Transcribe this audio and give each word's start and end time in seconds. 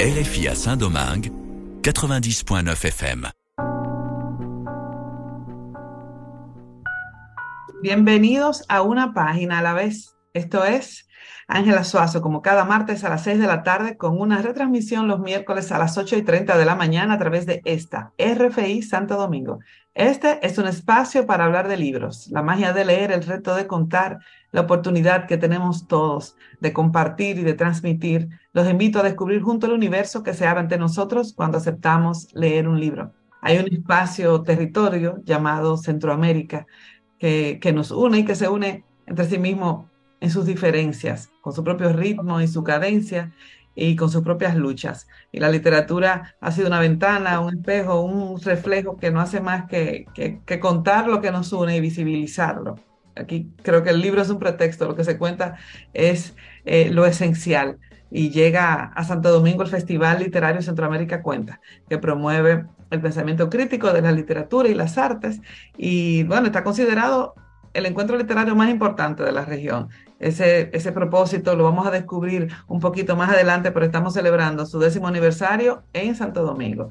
RFI 0.00 0.46
à 0.46 0.54
Saint-Domingue, 0.54 1.32
90.9 1.82 2.84
FM. 2.84 3.30
Bienvenidos 7.82 8.64
a 8.68 8.82
una 8.82 9.12
página 9.12 9.58
a 9.58 9.62
la 9.62 9.74
vez. 9.74 10.14
Esto 10.34 10.64
es 10.64 11.08
Ángela 11.48 11.82
Suazo, 11.82 12.22
como 12.22 12.42
cada 12.42 12.64
martes 12.64 13.02
a 13.02 13.08
las 13.08 13.24
6 13.24 13.40
de 13.40 13.48
la 13.48 13.64
tarde, 13.64 13.96
con 13.96 14.20
una 14.20 14.40
retransmisión 14.40 15.08
los 15.08 15.18
miércoles 15.18 15.72
a 15.72 15.78
las 15.78 15.98
8 15.98 16.16
y 16.16 16.22
30 16.22 16.56
de 16.56 16.64
la 16.64 16.76
mañana 16.76 17.14
a 17.14 17.18
través 17.18 17.44
de 17.44 17.60
esta, 17.64 18.12
RFI 18.18 18.82
Santo 18.82 19.16
Domingo. 19.16 19.58
Este 19.98 20.38
es 20.46 20.56
un 20.58 20.68
espacio 20.68 21.26
para 21.26 21.44
hablar 21.44 21.66
de 21.66 21.76
libros, 21.76 22.28
la 22.28 22.40
magia 22.40 22.72
de 22.72 22.84
leer, 22.84 23.10
el 23.10 23.24
reto 23.24 23.56
de 23.56 23.66
contar, 23.66 24.20
la 24.52 24.60
oportunidad 24.60 25.26
que 25.26 25.38
tenemos 25.38 25.88
todos 25.88 26.36
de 26.60 26.72
compartir 26.72 27.36
y 27.36 27.42
de 27.42 27.54
transmitir. 27.54 28.28
Los 28.52 28.70
invito 28.70 29.00
a 29.00 29.02
descubrir 29.02 29.42
junto 29.42 29.66
al 29.66 29.72
universo 29.72 30.22
que 30.22 30.34
se 30.34 30.46
abre 30.46 30.60
ante 30.60 30.78
nosotros 30.78 31.32
cuando 31.34 31.58
aceptamos 31.58 32.32
leer 32.32 32.68
un 32.68 32.78
libro. 32.78 33.12
Hay 33.42 33.58
un 33.58 33.66
espacio 33.66 34.40
territorio 34.42 35.20
llamado 35.24 35.76
Centroamérica 35.76 36.68
que, 37.18 37.58
que 37.60 37.72
nos 37.72 37.90
une 37.90 38.20
y 38.20 38.24
que 38.24 38.36
se 38.36 38.48
une 38.48 38.84
entre 39.04 39.24
sí 39.24 39.36
mismo 39.36 39.90
en 40.20 40.30
sus 40.30 40.46
diferencias, 40.46 41.28
con 41.40 41.52
su 41.52 41.64
propio 41.64 41.92
ritmo 41.92 42.40
y 42.40 42.46
su 42.46 42.62
cadencia 42.62 43.32
y 43.78 43.94
con 43.96 44.10
sus 44.10 44.22
propias 44.22 44.56
luchas. 44.56 45.06
Y 45.30 45.38
la 45.38 45.50
literatura 45.50 46.34
ha 46.40 46.50
sido 46.50 46.66
una 46.66 46.80
ventana, 46.80 47.40
un 47.40 47.54
espejo, 47.58 48.00
un 48.00 48.40
reflejo 48.40 48.96
que 48.96 49.10
no 49.10 49.20
hace 49.20 49.40
más 49.40 49.66
que, 49.68 50.06
que, 50.14 50.60
contar 50.60 51.06
lo 51.06 51.20
que 51.20 51.30
nos 51.30 51.52
une 51.52 51.76
y 51.76 51.80
visibilizarlo. 51.80 52.76
Aquí 53.14 53.52
creo 53.62 53.84
que 53.84 53.90
el 53.90 54.00
libro 54.00 54.20
es 54.20 54.30
un 54.30 54.38
pretexto, 54.38 54.86
lo 54.86 54.96
que 54.96 55.04
se 55.04 55.16
cuenta 55.16 55.56
es 55.94 56.34
eh, 56.64 56.90
lo 56.90 57.06
esencial. 57.06 57.78
Y 58.10 58.30
llega 58.30 58.84
a 58.94 59.04
Santo 59.04 59.30
Domingo 59.30 59.62
el 59.62 59.68
Festival 59.68 60.20
Literario 60.20 60.62
Centroamérica 60.62 61.22
Cuenta, 61.22 61.60
que 61.88 61.98
promueve 61.98 62.64
el 62.90 63.00
pensamiento 63.00 63.48
crítico 63.50 63.92
de 63.92 64.02
la 64.02 64.12
literatura 64.12 64.68
y 64.68 64.74
las 64.74 64.98
artes. 64.98 65.40
Y 65.76 66.24
bueno, 66.24 66.46
está 66.46 66.64
considerado 66.64 67.34
el 67.72 67.86
encuentro 67.86 68.16
literario 68.16 68.54
más 68.54 68.70
importante 68.70 69.22
de 69.22 69.32
la 69.32 69.44
región. 69.44 69.88
Ese, 70.18 70.70
ese 70.72 70.92
propósito 70.92 71.54
lo 71.54 71.64
vamos 71.64 71.86
a 71.86 71.90
descubrir 71.90 72.52
un 72.66 72.80
poquito 72.80 73.16
más 73.16 73.30
adelante, 73.30 73.70
pero 73.70 73.86
estamos 73.86 74.14
celebrando 74.14 74.66
su 74.66 74.78
décimo 74.78 75.08
aniversario 75.08 75.82
en 75.92 76.14
Santo 76.14 76.42
Domingo. 76.42 76.88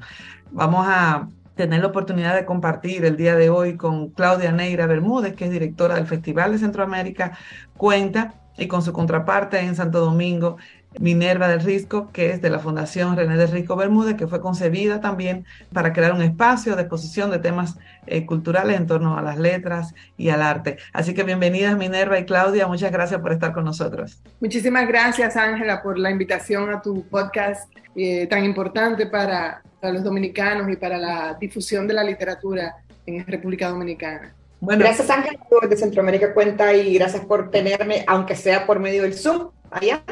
Vamos 0.50 0.86
a 0.88 1.28
tener 1.54 1.80
la 1.80 1.88
oportunidad 1.88 2.34
de 2.36 2.44
compartir 2.44 3.04
el 3.04 3.16
día 3.16 3.34
de 3.34 3.50
hoy 3.50 3.76
con 3.76 4.10
Claudia 4.10 4.52
Neira 4.52 4.86
Bermúdez, 4.86 5.34
que 5.34 5.46
es 5.46 5.50
directora 5.50 5.96
del 5.96 6.06
Festival 6.06 6.52
de 6.52 6.58
Centroamérica 6.58 7.36
Cuenta, 7.76 8.34
y 8.58 8.66
con 8.66 8.82
su 8.82 8.92
contraparte 8.92 9.60
en 9.60 9.76
Santo 9.76 10.00
Domingo, 10.00 10.56
Minerva 10.98 11.48
del 11.48 11.60
Risco, 11.60 12.10
que 12.12 12.30
es 12.30 12.42
de 12.42 12.50
la 12.50 12.58
Fundación 12.58 13.16
René 13.16 13.36
del 13.36 13.50
Risco 13.50 13.76
Bermúdez, 13.76 14.16
que 14.16 14.26
fue 14.26 14.40
concebida 14.40 15.00
también 15.00 15.44
para 15.72 15.92
crear 15.92 16.12
un 16.12 16.22
espacio 16.22 16.74
de 16.76 16.82
exposición 16.82 17.30
de 17.30 17.38
temas 17.38 17.76
eh, 18.06 18.26
culturales 18.26 18.76
en 18.76 18.86
torno 18.86 19.16
a 19.16 19.22
las 19.22 19.38
letras 19.38 19.94
y 20.16 20.30
al 20.30 20.42
arte. 20.42 20.78
Así 20.92 21.14
que 21.14 21.22
bienvenidas 21.22 21.76
Minerva 21.76 22.18
y 22.18 22.24
Claudia, 22.24 22.66
muchas 22.66 22.90
gracias 22.90 23.20
por 23.20 23.32
estar 23.32 23.52
con 23.52 23.64
nosotros. 23.64 24.20
Muchísimas 24.40 24.88
gracias 24.88 25.36
Ángela 25.36 25.82
por 25.82 25.98
la 25.98 26.10
invitación 26.10 26.70
a 26.70 26.80
tu 26.80 27.06
podcast 27.08 27.70
eh, 27.94 28.26
tan 28.26 28.44
importante 28.44 29.06
para, 29.06 29.62
para 29.80 29.92
los 29.92 30.02
dominicanos 30.02 30.70
y 30.70 30.76
para 30.76 30.98
la 30.98 31.36
difusión 31.38 31.86
de 31.86 31.94
la 31.94 32.02
literatura 32.02 32.76
en 33.06 33.26
República 33.26 33.68
Dominicana. 33.68 34.34
Bueno, 34.60 34.80
gracias 34.80 35.08
Ángela 35.08 35.38
de 35.68 35.76
Centroamérica 35.76 36.34
Cuenta 36.34 36.74
y 36.74 36.94
gracias 36.94 37.24
por 37.24 37.50
tenerme, 37.50 38.04
aunque 38.08 38.34
sea 38.34 38.66
por 38.66 38.80
medio 38.80 39.02
del 39.02 39.14
Zoom 39.14 39.50
allá. 39.70 40.02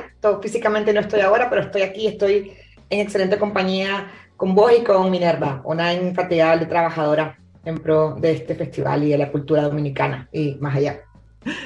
físicamente 0.43 0.93
no 0.93 1.01
estoy 1.01 1.21
ahora, 1.21 1.49
pero 1.49 1.62
estoy 1.62 1.83
aquí, 1.83 2.07
estoy 2.07 2.53
en 2.91 3.01
excelente 3.01 3.39
compañía 3.39 4.09
con 4.37 4.55
vos 4.55 4.73
y 4.79 4.85
con 4.85 5.11
Minerva, 5.11 5.62
una 5.65 5.93
infatigable 5.95 6.67
trabajadora 6.67 7.39
en 7.65 7.79
pro 7.79 8.15
de 8.15 8.33
este 8.33 8.55
festival 8.55 9.05
y 9.05 9.11
de 9.11 9.19
la 9.19 9.33
cultura 9.33 9.62
dominicana 9.62 10.28
y 10.33 10.56
más 10.61 10.77
allá. 10.77 11.00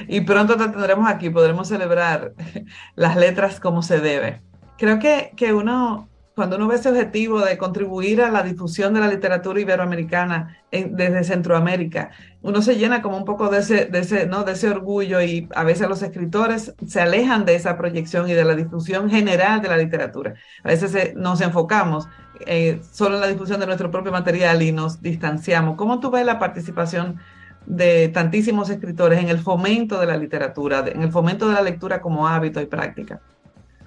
Y 0.09 0.21
pronto 0.23 0.57
te 0.57 0.69
tendremos 0.69 1.09
aquí, 1.11 1.31
podremos 1.31 1.69
celebrar 1.69 2.33
las 2.95 3.17
letras 3.17 3.61
como 3.61 3.83
se 3.83 4.01
debe. 4.01 4.41
Creo 4.79 4.99
que, 4.99 5.33
que 5.37 5.53
uno 5.53 6.11
cuando 6.41 6.57
uno 6.57 6.69
ve 6.69 6.77
ese 6.77 6.89
objetivo 6.89 7.41
de 7.41 7.59
contribuir 7.59 8.23
a 8.23 8.31
la 8.31 8.43
difusión 8.43 8.95
de 8.95 9.01
la 9.01 9.09
literatura 9.09 9.61
iberoamericana 9.61 10.57
desde 10.71 11.23
Centroamérica, 11.23 12.13
uno 12.43 12.63
se 12.63 12.77
llena 12.77 13.03
como 13.03 13.17
un 13.17 13.25
poco 13.25 13.49
de 13.49 13.59
ese, 13.59 13.85
de, 13.87 13.99
ese, 13.99 14.27
¿no? 14.27 14.45
de 14.45 14.53
ese 14.53 14.69
orgullo 14.69 15.21
y 15.21 15.49
a 15.55 15.63
veces 15.63 15.89
los 15.89 16.03
escritores 16.03 16.75
se 16.87 17.01
alejan 17.01 17.45
de 17.45 17.55
esa 17.55 17.77
proyección 17.77 18.31
y 18.31 18.33
de 18.33 18.45
la 18.45 18.55
difusión 18.55 19.11
general 19.11 19.61
de 19.61 19.69
la 19.69 19.77
literatura. 19.77 20.35
A 20.65 20.69
veces 20.69 21.15
nos 21.17 21.41
enfocamos 21.43 22.09
eh, 22.47 22.81
solo 22.93 23.17
en 23.17 23.21
la 23.21 23.27
difusión 23.27 23.61
de 23.61 23.67
nuestro 23.67 23.91
propio 23.91 24.11
material 24.11 24.63
y 24.63 24.73
nos 24.73 25.03
distanciamos. 25.03 25.77
¿Cómo 25.77 26.01
tú 26.01 26.11
ves 26.11 26.25
la 26.25 26.39
participación 26.39 27.21
de 27.67 28.09
tantísimos 28.09 28.71
escritores 28.71 29.21
en 29.21 29.29
el 29.29 29.39
fomento 29.39 30.01
de 30.01 30.07
la 30.07 30.17
literatura, 30.17 30.85
en 30.87 31.03
el 31.03 31.13
fomento 31.13 31.47
de 31.47 31.55
la 31.55 31.63
lectura 31.63 32.01
como 32.01 32.27
hábito 32.27 32.61
y 32.63 32.67
práctica? 32.67 33.21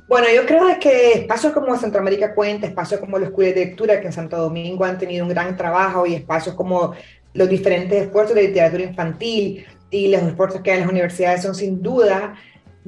Bueno, 0.08 0.28
yo 0.36 0.46
creo 0.46 0.68
que 0.80 1.14
espacios 1.14 1.54
como 1.54 1.76
Centroamérica 1.76 2.36
Cuenta, 2.36 2.68
espacios 2.68 3.00
como 3.00 3.18
los 3.18 3.30
escuelas 3.30 3.56
de 3.56 3.66
lectura 3.66 4.00
que 4.00 4.08
en 4.08 4.14
Santo 4.14 4.38
Domingo 4.38 4.86
han 4.86 5.00
tenido 5.00 5.26
un 5.26 5.30
gran 5.30 5.58
trabajo 5.58 6.06
y 6.06 6.14
espacios 6.14 6.54
como 6.54 6.94
los 7.34 7.50
diferentes 7.50 8.04
esfuerzos 8.04 8.36
de 8.36 8.44
literatura 8.44 8.84
infantil 8.84 9.66
y 9.90 10.08
los 10.10 10.22
esfuerzos 10.24 10.62
que 10.62 10.72
hay 10.72 10.78
en 10.78 10.84
las 10.84 10.92
universidades 10.92 11.42
son 11.42 11.56
sin 11.56 11.82
duda 11.82 12.36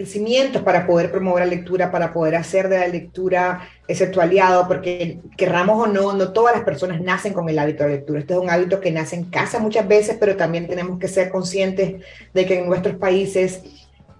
cimientos 0.03 0.61
para 0.61 0.85
poder 0.85 1.09
promover 1.09 1.45
la 1.45 1.55
lectura, 1.55 1.89
para 1.89 2.11
poder 2.11 2.35
hacer 2.35 2.67
de 2.67 2.79
la 2.79 2.87
lectura 2.87 3.61
ese 3.87 4.11
aliado, 4.19 4.67
porque 4.67 5.19
querramos 5.37 5.87
o 5.87 5.89
no, 5.89 6.11
no 6.13 6.33
todas 6.33 6.53
las 6.53 6.65
personas 6.65 6.99
nacen 6.99 7.31
con 7.31 7.47
el 7.47 7.57
hábito 7.57 7.85
de 7.85 7.91
lectura. 7.91 8.19
Este 8.19 8.33
es 8.33 8.39
un 8.39 8.49
hábito 8.49 8.81
que 8.81 8.91
nace 8.91 9.15
en 9.15 9.25
casa 9.25 9.59
muchas 9.59 9.87
veces, 9.87 10.17
pero 10.19 10.35
también 10.35 10.67
tenemos 10.67 10.99
que 10.99 11.07
ser 11.07 11.29
conscientes 11.29 12.03
de 12.33 12.45
que 12.45 12.59
en 12.59 12.67
nuestros 12.67 12.95
países 12.95 13.61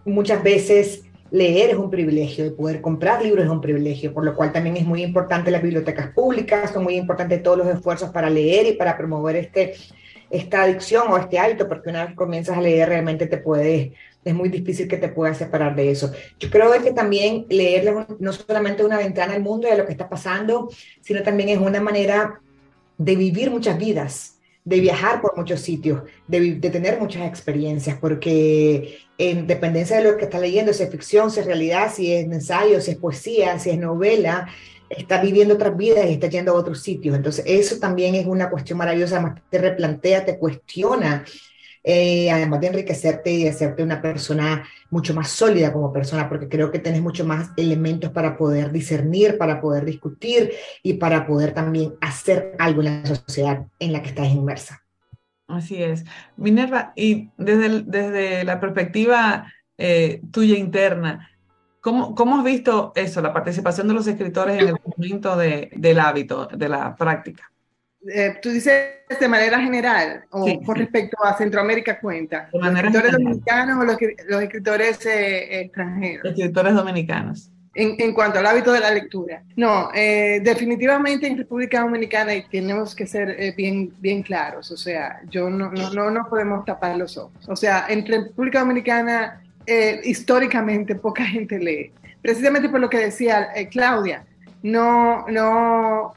muchas 0.06 0.42
veces 0.42 1.02
leer 1.32 1.72
es 1.72 1.76
un 1.76 1.90
privilegio, 1.90 2.46
de 2.46 2.52
poder 2.52 2.80
comprar 2.80 3.22
libros 3.22 3.44
es 3.44 3.52
un 3.52 3.60
privilegio, 3.60 4.14
por 4.14 4.24
lo 4.24 4.36
cual 4.36 4.54
también 4.54 4.78
es 4.78 4.86
muy 4.86 5.04
importante 5.04 5.52
las 5.52 5.62
bibliotecas 5.62 6.14
públicas, 6.14 6.72
son 6.72 6.84
muy 6.84 6.96
importantes 6.96 7.44
todos 7.44 7.58
los 7.58 7.68
esfuerzos 7.68 8.12
para 8.12 8.30
leer 8.30 8.68
y 8.68 8.74
para 8.74 8.96
promover 8.96 9.36
este, 9.36 9.74
esta 10.30 10.64
adicción 10.64 11.08
o 11.10 11.18
este 11.18 11.40
hábito, 11.40 11.68
porque 11.68 11.90
una 11.90 12.06
vez 12.06 12.16
comienzas 12.16 12.58
a 12.58 12.62
leer 12.62 12.90
realmente 12.90 13.28
te 13.28 13.38
puedes, 13.38 13.92
es 14.24 14.34
muy 14.34 14.50
difícil 14.50 14.88
que 14.88 14.98
te 14.98 15.10
puedas 15.10 15.38
separar 15.38 15.76
de 15.76 15.92
eso. 15.92 16.12
Yo 16.40 16.50
creo 16.50 16.72
que 16.84 16.92
también 16.92 17.46
leer 17.50 17.94
no 18.20 18.34
solamente 18.34 18.84
una 18.84 18.98
ventana 18.98 19.34
al 19.34 19.42
mundo 19.42 19.68
de 19.68 19.78
lo 19.78 19.86
que 19.86 19.92
está 19.92 20.10
pasando, 20.10 20.70
sino 21.02 21.22
también 21.24 21.50
es 21.50 21.60
una 21.60 21.82
manera 21.82 22.42
de 22.98 23.16
vivir 23.16 23.52
muchas 23.52 23.78
vidas 23.78 24.36
de 24.66 24.80
viajar 24.80 25.22
por 25.22 25.38
muchos 25.38 25.62
sitios, 25.62 26.02
de, 26.28 26.56
tener 26.56 27.00
muchas 27.00 27.28
experiencias, 27.28 27.98
porque 28.00 28.98
en 29.20 29.46
dependencia 29.46 29.98
de 29.98 30.04
lo 30.04 30.18
que 30.18 30.26
está 30.26 30.40
leyendo, 30.40 30.74
si 30.74 30.82
es 30.82 30.90
ficción, 30.90 31.30
si 31.30 31.40
es 31.40 31.46
realidad, 31.46 31.94
si 31.94 32.12
es 32.12 32.26
ensayo, 32.26 32.82
si 32.82 32.92
es 32.92 32.98
poesía, 32.98 33.60
si 33.60 33.70
es 33.70 33.78
novela, 33.78 34.50
está 34.90 35.22
viviendo 35.22 35.56
otras 35.56 35.76
vidas 35.76 36.06
y 36.08 36.14
está 36.14 36.28
yendo 36.28 36.52
a 36.52 36.56
otros 36.56 36.82
sitios. 36.82 37.16
Entonces, 37.16 37.46
eso 37.48 37.78
también 37.80 38.16
es 38.16 38.26
una 38.26 38.50
cuestión 38.50 38.78
maravillosa, 38.78 39.18
además 39.18 39.42
te 39.50 39.58
replantea, 39.58 40.26
te 40.26 40.38
cuestiona 40.38 41.24
eh, 41.88 42.32
además 42.32 42.62
de 42.62 42.68
enriquecerte 42.68 43.32
y 43.32 43.48
hacerte 43.48 43.84
una 43.84 44.02
persona 44.02 44.68
mucho 44.90 45.14
más 45.14 45.30
sólida 45.30 45.72
como 45.72 45.94
persona, 45.94 46.28
porque 46.28 46.50
creo 46.50 46.72
que 46.72 46.80
tienes 46.80 47.00
mucho 47.00 47.26
más 47.26 47.52
elementos 47.58 48.12
para 48.12 48.36
poder 48.38 48.72
discernir, 48.72 49.38
para 49.38 49.62
poder 49.62 49.86
discutir 49.86 50.52
y 50.82 50.94
para 50.94 51.28
poder 51.28 51.54
también 51.54 51.94
hacer 52.02 52.56
algo 52.58 52.82
en 52.82 53.04
la 53.04 53.06
sociedad 53.06 53.68
en 53.78 53.94
la 53.94 54.02
que 54.02 54.10
estás 54.10 54.30
inmersa. 54.30 54.84
Así 55.48 55.84
es. 55.84 56.04
Minerva, 56.38 56.92
y 56.96 57.30
desde, 57.38 57.84
desde 57.84 58.44
la 58.46 58.60
perspectiva 58.60 59.54
eh, 59.78 60.22
tuya 60.32 60.58
interna, 60.58 61.30
¿cómo, 61.86 62.16
¿cómo, 62.16 62.38
has 62.40 62.44
visto 62.44 62.94
eso, 62.96 63.22
la 63.22 63.32
participación 63.32 63.88
de 63.88 63.94
los 63.94 64.08
escritores 64.08 64.60
en 64.60 64.70
el 64.70 64.76
momento 64.84 65.38
de, 65.38 65.70
del 65.76 66.00
hábito, 66.00 66.48
de 66.48 66.68
la 66.68 66.96
práctica? 66.96 67.52
Eh, 68.08 68.40
tú 68.42 68.50
dices 68.50 69.04
de 69.20 69.28
manera 69.28 69.60
general 69.60 70.24
o 70.32 70.48
con 70.64 70.76
respecto 70.78 71.24
a 71.24 71.38
Centroamérica 71.38 72.00
cuenta, 72.00 72.50
¿los 72.52 72.76
escritores 72.76 73.12
dominicanos 73.12 73.80
o 73.80 73.86
los, 73.86 74.42
escritores 74.42 75.06
eh, 75.06 75.62
extranjeros? 75.62 76.26
Escritores 76.26 76.74
dominicanos. 76.74 77.52
En, 77.76 77.96
en, 78.00 78.14
cuanto 78.14 78.40
al 78.40 78.46
hábito 78.48 78.72
de 78.72 78.80
la 78.80 78.90
lectura. 78.90 79.44
No, 79.56 79.90
eh, 79.94 80.40
definitivamente 80.42 81.28
en 81.28 81.38
República 81.38 81.82
Dominicana 81.82 82.34
y 82.34 82.48
tenemos 82.48 82.96
que 82.96 83.06
ser 83.06 83.54
bien, 83.56 83.94
bien 84.00 84.24
claros, 84.24 84.72
o 84.72 84.78
sea, 84.78 85.20
yo 85.30 85.50
no, 85.50 85.70
no, 85.72 85.92
no 85.92 86.10
nos 86.10 86.28
podemos 86.30 86.66
tapar 86.66 86.96
los 86.96 87.18
ojos. 87.18 87.48
O 87.48 87.56
sea, 87.56 87.86
en 87.90 88.06
República 88.06 88.62
Dominicana 88.62 89.42
históricamente 90.04 90.96
poca 90.96 91.26
gente 91.26 91.60
lee, 91.60 91.92
precisamente 92.22 92.70
por 92.70 92.80
lo 92.80 92.90
que 92.90 93.00
decía 93.00 93.50
Claudia, 93.72 94.26
no, 94.62 95.28
no 95.28 96.14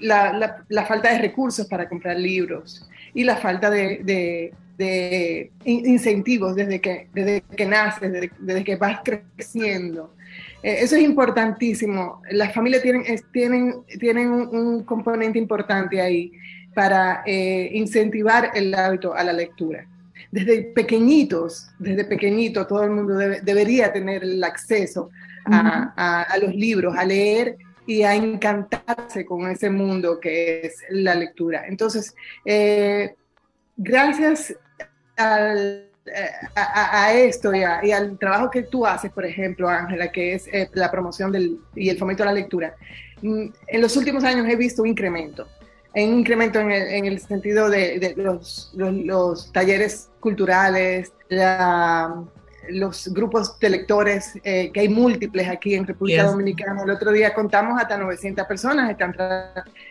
la, 0.00 0.84
falta 0.86 1.12
de 1.12 1.18
recursos 1.18 1.66
para 1.66 1.88
comprar 1.88 2.18
libros, 2.18 2.88
y 3.12 3.24
la 3.24 3.36
falta 3.36 3.70
de, 3.70 4.52
incentivos 5.64 6.56
desde 6.56 6.80
que, 6.80 7.08
desde 7.12 7.42
que 7.42 7.66
naces, 7.66 8.30
desde, 8.38 8.64
que 8.64 8.76
vas 8.76 9.00
creciendo. 9.04 10.14
Eh, 10.62 10.78
eso 10.80 10.96
es 10.96 11.02
importantísimo. 11.02 12.22
Las 12.30 12.52
familias 12.52 12.82
tienen, 12.82 13.04
tienen, 13.32 13.74
tienen 14.00 14.30
un, 14.30 14.82
componente 14.82 15.38
importante 15.38 16.00
ahí 16.00 16.32
para 16.74 17.22
eh, 17.24 17.70
incentivar 17.72 18.50
el 18.54 18.74
hábito 18.74 19.14
a 19.14 19.22
la 19.22 19.32
lectura. 19.32 19.86
Desde 20.34 20.62
pequeñitos, 20.62 21.68
desde 21.78 22.04
pequeñito, 22.06 22.66
todo 22.66 22.82
el 22.82 22.90
mundo 22.90 23.14
debería 23.16 23.92
tener 23.92 24.24
el 24.24 24.42
acceso 24.42 25.08
a, 25.44 26.36
los 26.42 26.52
libros, 26.52 26.96
a 26.96 27.04
leer 27.04 27.56
y 27.86 28.02
a 28.02 28.16
encantarse 28.16 29.24
con 29.24 29.48
ese 29.48 29.70
mundo 29.70 30.18
que 30.18 30.62
es 30.66 30.82
la 30.90 31.14
lectura. 31.14 31.66
Entonces, 31.68 32.16
eh, 32.44 33.14
gracias 33.76 34.50
eh, 35.16 35.88
a, 36.56 37.12
esto 37.12 37.54
y, 37.54 37.92
al 37.92 38.18
trabajo 38.18 38.50
que 38.50 38.64
tú 38.64 38.84
haces, 38.84 39.12
por 39.12 39.24
ejemplo, 39.24 39.68
Ángela, 39.68 40.10
que 40.10 40.34
es 40.34 40.48
eh, 40.48 40.68
la 40.72 40.90
promoción 40.90 41.30
del, 41.30 41.60
y 41.76 41.90
el 41.90 41.96
fomento 41.96 42.24
de 42.24 42.30
la 42.30 42.34
lectura, 42.34 42.74
mm, 43.22 43.46
en 43.68 43.80
los 43.80 43.96
últimos 43.96 44.24
años 44.24 44.48
he 44.48 44.56
visto 44.56 44.82
un 44.82 44.88
incremento, 44.88 45.46
un 45.94 46.18
incremento 46.18 46.58
en 46.60 46.70
el, 47.04 47.20
sentido 47.20 47.70
de, 47.70 48.14
los, 48.16 48.72
los, 48.74 49.52
talleres 49.52 50.10
culturales, 50.20 51.12
la, 51.28 52.24
los 52.68 53.12
grupos 53.12 53.58
de 53.58 53.70
lectores, 53.70 54.38
eh, 54.42 54.70
que 54.72 54.80
hay 54.80 54.88
múltiples 54.88 55.48
aquí 55.48 55.74
en 55.74 55.86
República 55.86 56.24
Dominicana. 56.24 56.82
El 56.82 56.90
otro 56.90 57.12
día 57.12 57.34
contamos 57.34 57.80
hasta 57.80 57.96
900 57.96 58.46
personas 58.46 58.90
están, 58.90 59.14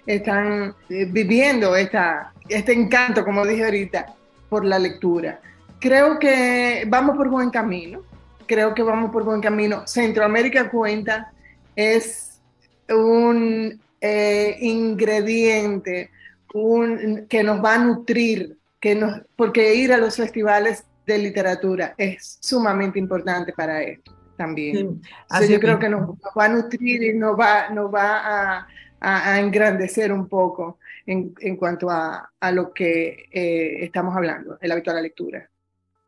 están 0.06 0.76
eh, 0.90 1.06
viviendo 1.06 1.76
esta, 1.76 2.34
este 2.50 2.74
encanto, 2.74 3.24
como 3.24 3.46
dije 3.46 3.64
ahorita, 3.64 4.14
por 4.50 4.66
la 4.66 4.80
lectura. 4.80 5.40
Creo 5.80 6.20
que 6.20 6.86
vamos 6.88 7.18
por 7.18 7.30
buen 7.30 7.50
camino. 7.50 8.02
Creo 8.46 8.74
que 8.74 8.84
vamos 8.84 9.12
por 9.12 9.24
buen 9.24 9.42
camino. 9.42 9.88
Centroamérica 9.88 10.70
cuenta 10.70 11.32
es 11.76 12.42
un 12.90 13.82
eh, 14.06 14.58
ingrediente 14.60 16.12
un, 16.54 17.26
que 17.30 17.42
nos 17.42 17.64
va 17.64 17.76
a 17.76 17.78
nutrir, 17.78 18.58
que 18.82 18.96
nos, 18.96 19.22
porque 19.38 19.76
ir 19.76 19.94
a 19.94 19.98
los 19.98 20.18
festivales 20.18 20.84
de 21.06 21.18
literatura 21.18 21.96
es 21.98 22.38
sumamente 22.42 23.00
importante 23.00 23.54
para 23.54 23.82
esto 23.82 24.14
también. 24.36 25.02
yo 25.50 25.60
creo 25.60 25.80
que 25.80 25.88
nos, 25.88 26.10
va 26.38 26.46
a 26.46 26.50
nutrir 26.50 27.02
y 27.02 27.18
nos 27.18 27.40
va, 27.40 27.70
nos 27.70 27.94
va 27.94 28.68
a, 29.00 29.40
engrandecer 29.40 30.12
un 30.12 30.28
poco 30.28 30.80
en, 31.06 31.56
cuanto 31.56 31.90
a, 31.90 32.30
lo 32.52 32.74
que 32.74 33.30
eh, 33.32 33.86
estamos 33.86 34.14
hablando, 34.18 34.58
el 34.60 34.72
hábito 34.72 34.92
a 34.92 34.96
la 34.96 35.02
lectura 35.02 35.50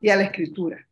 y 0.02 0.10
a 0.10 0.18
la 0.18 0.24
escritura. 0.24 0.86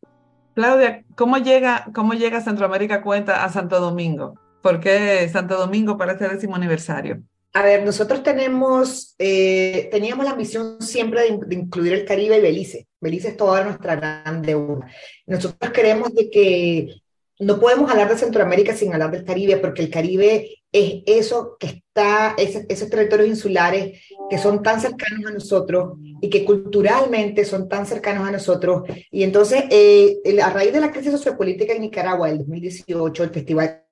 Claudia, 0.55 1.03
¿cómo 1.15 1.37
llega, 1.37 1.85
cómo 1.93 2.13
llega 2.13 2.39
Centroamérica 2.39 3.01
Cuenta 3.01 3.43
a 3.43 3.49
Santo 3.49 3.81
Domingo? 3.81 4.35
¿Por 4.63 4.79
qué 4.79 5.27
Santo 5.27 5.57
Domingo 5.57 5.97
para 5.97 6.13
este 6.13 6.29
décimo 6.29 6.55
aniversario? 6.55 7.21
A 7.51 7.63
ver, 7.63 7.83
nosotros 7.83 8.23
tenemos, 8.23 9.13
eh, 9.19 9.89
teníamos 9.91 10.25
la 10.25 10.35
misión 10.35 10.81
siempre 10.81 11.21
de, 11.21 11.55
incluir 11.55 11.91
el 11.91 12.05
Caribe 12.05 12.37
y 12.37 12.41
Belice. 12.41 12.87
Belice 13.01 13.27
es 13.27 13.37
toda 13.37 13.65
nuestra 13.65 13.97
gran 13.97 14.41
deuda. 14.41 14.87
Nosotros 15.27 15.71
queremos 15.71 16.15
de 16.15 16.29
que 16.29 16.95
no 17.39 17.59
podemos 17.59 17.91
hablar 17.91 18.09
de 18.09 18.17
Centroamérica 18.17 18.73
sin 18.73 18.93
hablar 18.93 19.11
del 19.11 19.25
Caribe, 19.25 19.57
porque 19.57 19.81
el 19.81 19.89
Caribe 19.89 20.63
es 20.71 21.03
eso 21.07 21.57
que 21.59 21.67
está, 21.67 22.33
esos 22.37 22.89
territorios 22.89 23.27
insulares 23.27 24.01
que 24.29 24.37
son 24.37 24.63
tan 24.63 24.79
cercanos 24.79 25.25
a 25.27 25.33
nosotros 25.33 25.97
y 26.21 26.29
que 26.29 26.45
culturalmente 26.45 27.43
son 27.43 27.67
tan 27.67 27.85
cercanos 27.85 28.25
a 28.25 28.31
nosotros. 28.31 28.83
Y 29.11 29.23
entonces, 29.23 29.65
eh, 29.69 30.21
a 30.41 30.49
raíz 30.51 30.71
de 30.71 30.79
la 30.79 30.91
crisis 30.91 31.11
sociopolítica 31.11 31.73
en 31.73 31.81
Nicaragua 31.81 32.29
del 32.29 32.37
2018, 32.37 33.23
el 33.25 33.29
festival, 33.29 33.83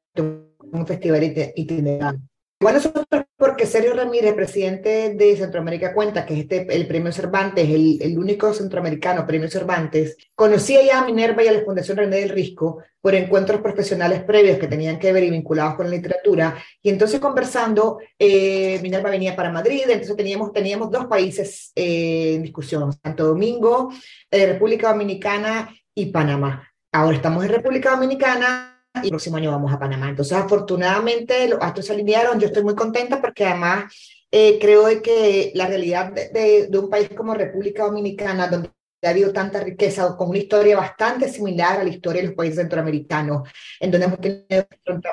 un 0.71 0.88
festival 0.88 1.23
itinerante 1.56 2.31
bueno, 2.62 2.77
nosotros 2.77 3.23
porque 3.38 3.65
Sergio 3.65 3.95
Ramírez, 3.95 4.35
presidente 4.35 5.15
de 5.15 5.35
Centroamérica 5.35 5.95
Cuenta, 5.95 6.27
que 6.27 6.35
es 6.35 6.39
este, 6.41 6.75
el 6.75 6.85
premio 6.85 7.12
Cervantes, 7.12 7.68
el, 7.68 7.97
el, 8.00 8.19
único 8.19 8.53
centroamericano 8.53 9.25
premio 9.25 9.50
Cervantes, 9.50 10.15
conocía 10.35 10.83
ya 10.83 11.00
a 11.00 11.06
Minerva 11.06 11.44
y 11.44 11.47
a 11.47 11.53
la 11.53 11.63
Fundación 11.63 11.97
René 11.97 12.18
del 12.18 12.29
Risco 12.29 12.83
por 13.01 13.15
encuentros 13.15 13.62
profesionales 13.62 14.21
previos 14.25 14.59
que 14.59 14.68
tenían 14.68 15.00
que 15.00 15.12
ver 15.12 15.23
y 15.23 15.31
vinculados 15.31 15.73
con 15.73 15.89
la 15.89 15.95
literatura. 15.95 16.56
Y 16.83 16.91
entonces 16.91 17.19
conversando, 17.19 17.97
eh, 18.19 18.79
Minerva 18.83 19.09
venía 19.09 19.35
para 19.35 19.51
Madrid, 19.51 19.81
entonces 19.88 20.15
teníamos, 20.15 20.53
teníamos 20.53 20.91
dos 20.91 21.07
países 21.07 21.71
eh, 21.73 22.35
en 22.35 22.44
discusión, 22.44 22.94
Santo 22.94 23.25
Domingo, 23.25 23.91
eh, 24.29 24.45
República 24.45 24.89
Dominicana 24.89 25.73
y 25.95 26.12
Panamá. 26.12 26.71
Ahora 26.91 27.15
estamos 27.15 27.44
en 27.44 27.50
República 27.50 27.89
Dominicana 27.89 28.81
y 28.95 29.05
el 29.05 29.09
próximo 29.09 29.38
año 29.38 29.51
vamos 29.51 29.71
a 29.71 29.79
Panamá. 29.79 30.09
Entonces, 30.09 30.38
afortunadamente, 30.38 31.47
los 31.47 31.59
astros 31.61 31.85
se 31.85 31.93
alinearon. 31.93 32.39
Yo 32.39 32.47
estoy 32.47 32.63
muy 32.63 32.75
contenta 32.75 33.21
porque 33.21 33.45
además 33.45 33.93
eh, 34.31 34.57
creo 34.59 34.85
que 35.01 35.51
la 35.55 35.67
realidad 35.67 36.11
de, 36.11 36.67
de, 36.69 36.79
un 36.79 36.89
país 36.89 37.09
como 37.15 37.33
República 37.33 37.83
Dominicana, 37.83 38.47
donde 38.47 38.69
ha 39.07 39.09
habido 39.09 39.33
tanta 39.33 39.59
riqueza, 39.59 40.15
con 40.15 40.30
una 40.30 40.38
historia 40.38 40.77
bastante 40.77 41.30
similar 41.30 41.80
a 41.80 41.83
la 41.83 41.89
historia 41.89 42.21
de 42.21 42.27
los 42.27 42.36
países 42.36 42.57
centroamericanos, 42.57 43.50
en 43.80 43.92
donde 43.92 44.07
hemos 44.07 44.19
tenido 44.19 44.68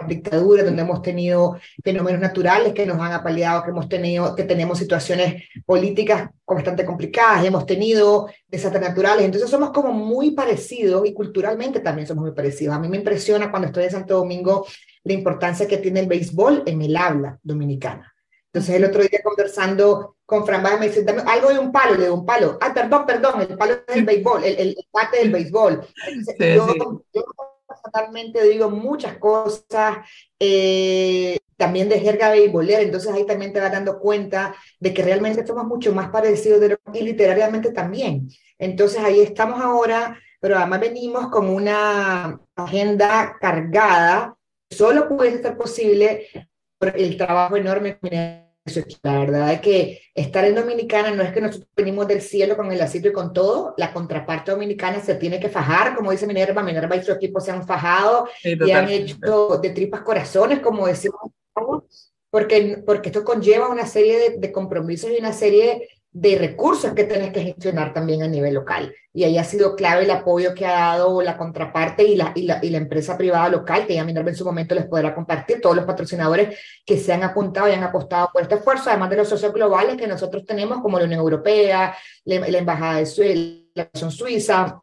dictaduras, 0.07 0.65
donde 0.67 0.83
hemos 0.83 1.03
tenido 1.03 1.59
fenómenos 1.83 2.21
naturales 2.21 2.73
que 2.75 2.87
nos 2.87 3.01
han 3.01 3.13
apaleado, 3.13 3.65
que 3.65 3.71
hemos 3.71 3.89
tenido, 3.89 4.35
que 4.35 4.45
tenemos 4.45 4.79
situaciones 4.79 5.45
políticas 5.65 6.31
bastante 6.47 6.85
complicadas, 6.85 7.45
hemos 7.45 7.67
tenido 7.67 8.29
desastres 8.47 8.83
naturales, 8.83 9.25
entonces 9.25 9.51
somos 9.51 9.71
como 9.71 9.93
muy 9.93 10.33
parecidos 10.33 11.07
y 11.07 11.13
culturalmente 11.13 11.81
también 11.81 12.07
somos 12.07 12.25
muy 12.25 12.33
parecidos. 12.33 12.75
A 12.75 12.79
mí 12.79 12.89
me 12.89 12.97
impresiona 12.99 13.51
cuando 13.51 13.69
estoy 13.69 13.85
en 13.85 13.91
Santo 13.91 14.17
Domingo 14.17 14.67
la 15.05 15.13
importancia 15.13 15.67
que 15.67 15.79
tiene 15.79 16.01
el 16.01 16.07
béisbol 16.07 16.63
en 16.67 16.83
el 16.83 16.97
habla 16.97 17.39
dominicana. 17.43 18.15
Entonces 18.53 18.77
el 18.77 18.85
otro 18.85 19.03
día 19.03 19.21
conversando 19.23 20.17
con 20.25 20.45
Fran 20.47 20.63
Baja 20.63 20.79
me 20.79 20.89
dice, 20.89 21.05
dame 21.05 21.23
algo 21.27 21.51
de 21.51 21.59
un 21.59 21.71
palo, 21.71 21.95
le 21.95 22.07
doy 22.07 22.19
un 22.19 22.27
palo. 22.27 22.59
Ah, 22.61 22.73
perdón, 22.73 23.05
perdón, 23.07 23.41
el 23.43 23.57
palo 23.57 23.75
es 23.87 23.97
el 23.97 24.05
béisbol, 24.05 24.45
el, 24.45 24.59
el, 24.59 24.77
parte 24.91 25.19
del 25.19 25.31
béisbol. 25.31 25.87
yo, 26.39 26.67
totalmente 27.85 28.43
digo 28.43 28.71
muchas 28.71 29.19
cosas, 29.19 29.99
eh, 30.39 31.39
también 31.57 31.89
de 31.89 32.01
jerga 32.01 32.31
beisbolera, 32.31 32.81
entonces 32.81 33.13
ahí 33.13 33.27
también 33.27 33.53
te 33.53 33.61
vas 33.61 33.73
dando 33.73 33.99
cuenta 33.99 34.55
de 34.79 34.95
que 34.95 35.03
realmente 35.03 35.47
somos 35.47 35.65
mucho 35.65 35.93
más 35.93 36.11
parecidos 36.11 36.61
de 36.61 36.71
lo, 36.71 36.77
y 36.95 37.03
literariamente 37.03 37.73
también. 37.73 38.29
Entonces 38.59 39.01
ahí 39.01 39.21
estamos 39.21 39.61
ahora, 39.61 40.19
pero 40.41 40.57
además 40.57 40.81
venimos 40.81 41.29
con 41.29 41.49
una 41.49 42.41
agenda 42.55 43.37
cargada, 43.41 44.37
solo 44.71 45.09
puede 45.09 45.43
ser 45.43 45.57
posible 45.57 46.48
por 46.79 46.97
el 46.97 47.17
trabajo 47.17 47.57
enorme 47.57 47.99
que 48.01 48.99
la 49.03 49.19
verdad 49.19 49.53
es 49.53 49.61
que 49.61 50.01
estar 50.15 50.45
en 50.45 50.55
Dominicana 50.55 51.11
no 51.11 51.23
es 51.23 51.33
que 51.33 51.41
nosotros 51.41 51.69
venimos 51.75 52.07
del 52.07 52.21
cielo 52.21 52.57
con 52.57 52.71
el 52.71 52.81
asilo 52.81 53.09
y 53.09 53.13
con 53.13 53.33
todo, 53.33 53.75
la 53.77 53.93
contraparte 53.93 54.51
dominicana 54.51 55.01
se 55.01 55.15
tiene 55.15 55.41
que 55.41 55.49
fajar, 55.49 55.97
como 55.97 56.11
dice 56.11 56.27
Minerva, 56.27 56.63
Minerva 56.63 56.97
y 56.97 57.03
su 57.03 57.13
equipo 57.13 57.41
se 57.41 57.51
han 57.51 57.67
fajado 57.67 58.29
y 58.43 58.71
han 58.71 58.89
hecho 58.89 59.59
de 59.63 59.71
tripas 59.71 60.03
corazones, 60.03 60.61
como 60.61 60.87
decimos, 60.87 61.21
porque, 62.31 62.83
porque 62.85 63.09
esto 63.09 63.25
conlleva 63.25 63.69
una 63.69 63.87
serie 63.87 64.19
de, 64.19 64.39
de 64.39 64.53
compromisos 64.53 65.11
y 65.11 65.19
una 65.19 65.33
serie 65.33 65.89
de 66.21 66.37
recursos 66.37 66.95
que 66.95 67.05
tienes 67.05 67.33
que 67.33 67.43
gestionar 67.43 67.93
también 67.93 68.23
a 68.25 68.27
nivel 68.27 68.55
local. 68.55 68.93
Y 69.13 69.23
ahí 69.23 69.39
ha 69.39 69.45
sido 69.45 69.77
clave 69.77 70.03
el 70.03 70.11
apoyo 70.11 70.53
que 70.53 70.67
ha 70.67 70.73
dado 70.73 71.23
la 71.23 71.37
contraparte 71.37 72.03
y 72.03 72.17
la, 72.17 72.33
y 72.35 72.43
la, 72.43 72.59
y 72.61 72.71
la 72.71 72.79
empresa 72.79 73.17
privada 73.17 73.49
local, 73.49 73.87
que 73.87 73.95
ya 73.95 74.05
Minerva 74.05 74.31
en 74.31 74.37
su 74.37 74.45
momento 74.45 74.75
les 74.75 74.87
podrá 74.87 75.15
compartir, 75.15 75.61
todos 75.61 75.77
los 75.77 75.85
patrocinadores 75.85 76.59
que 76.85 76.99
se 76.99 77.13
han 77.13 77.23
apuntado 77.23 77.69
y 77.69 77.73
han 77.73 77.85
apostado 77.85 78.31
por 78.33 78.43
este 78.43 78.57
esfuerzo, 78.57 78.91
además 78.91 79.11
de 79.11 79.17
los 79.17 79.29
socios 79.29 79.53
globales 79.53 79.97
que 79.97 80.09
nosotros 80.09 80.45
tenemos, 80.45 80.83
como 80.83 80.99
la 80.99 81.05
Unión 81.05 81.21
Europea, 81.21 81.97
la, 82.25 82.59
Embajada 82.59 82.99
de 82.99 83.07
Suiza, 83.07 83.63
la 83.75 83.91
Nación 83.95 84.11
Suiza, 84.11 84.83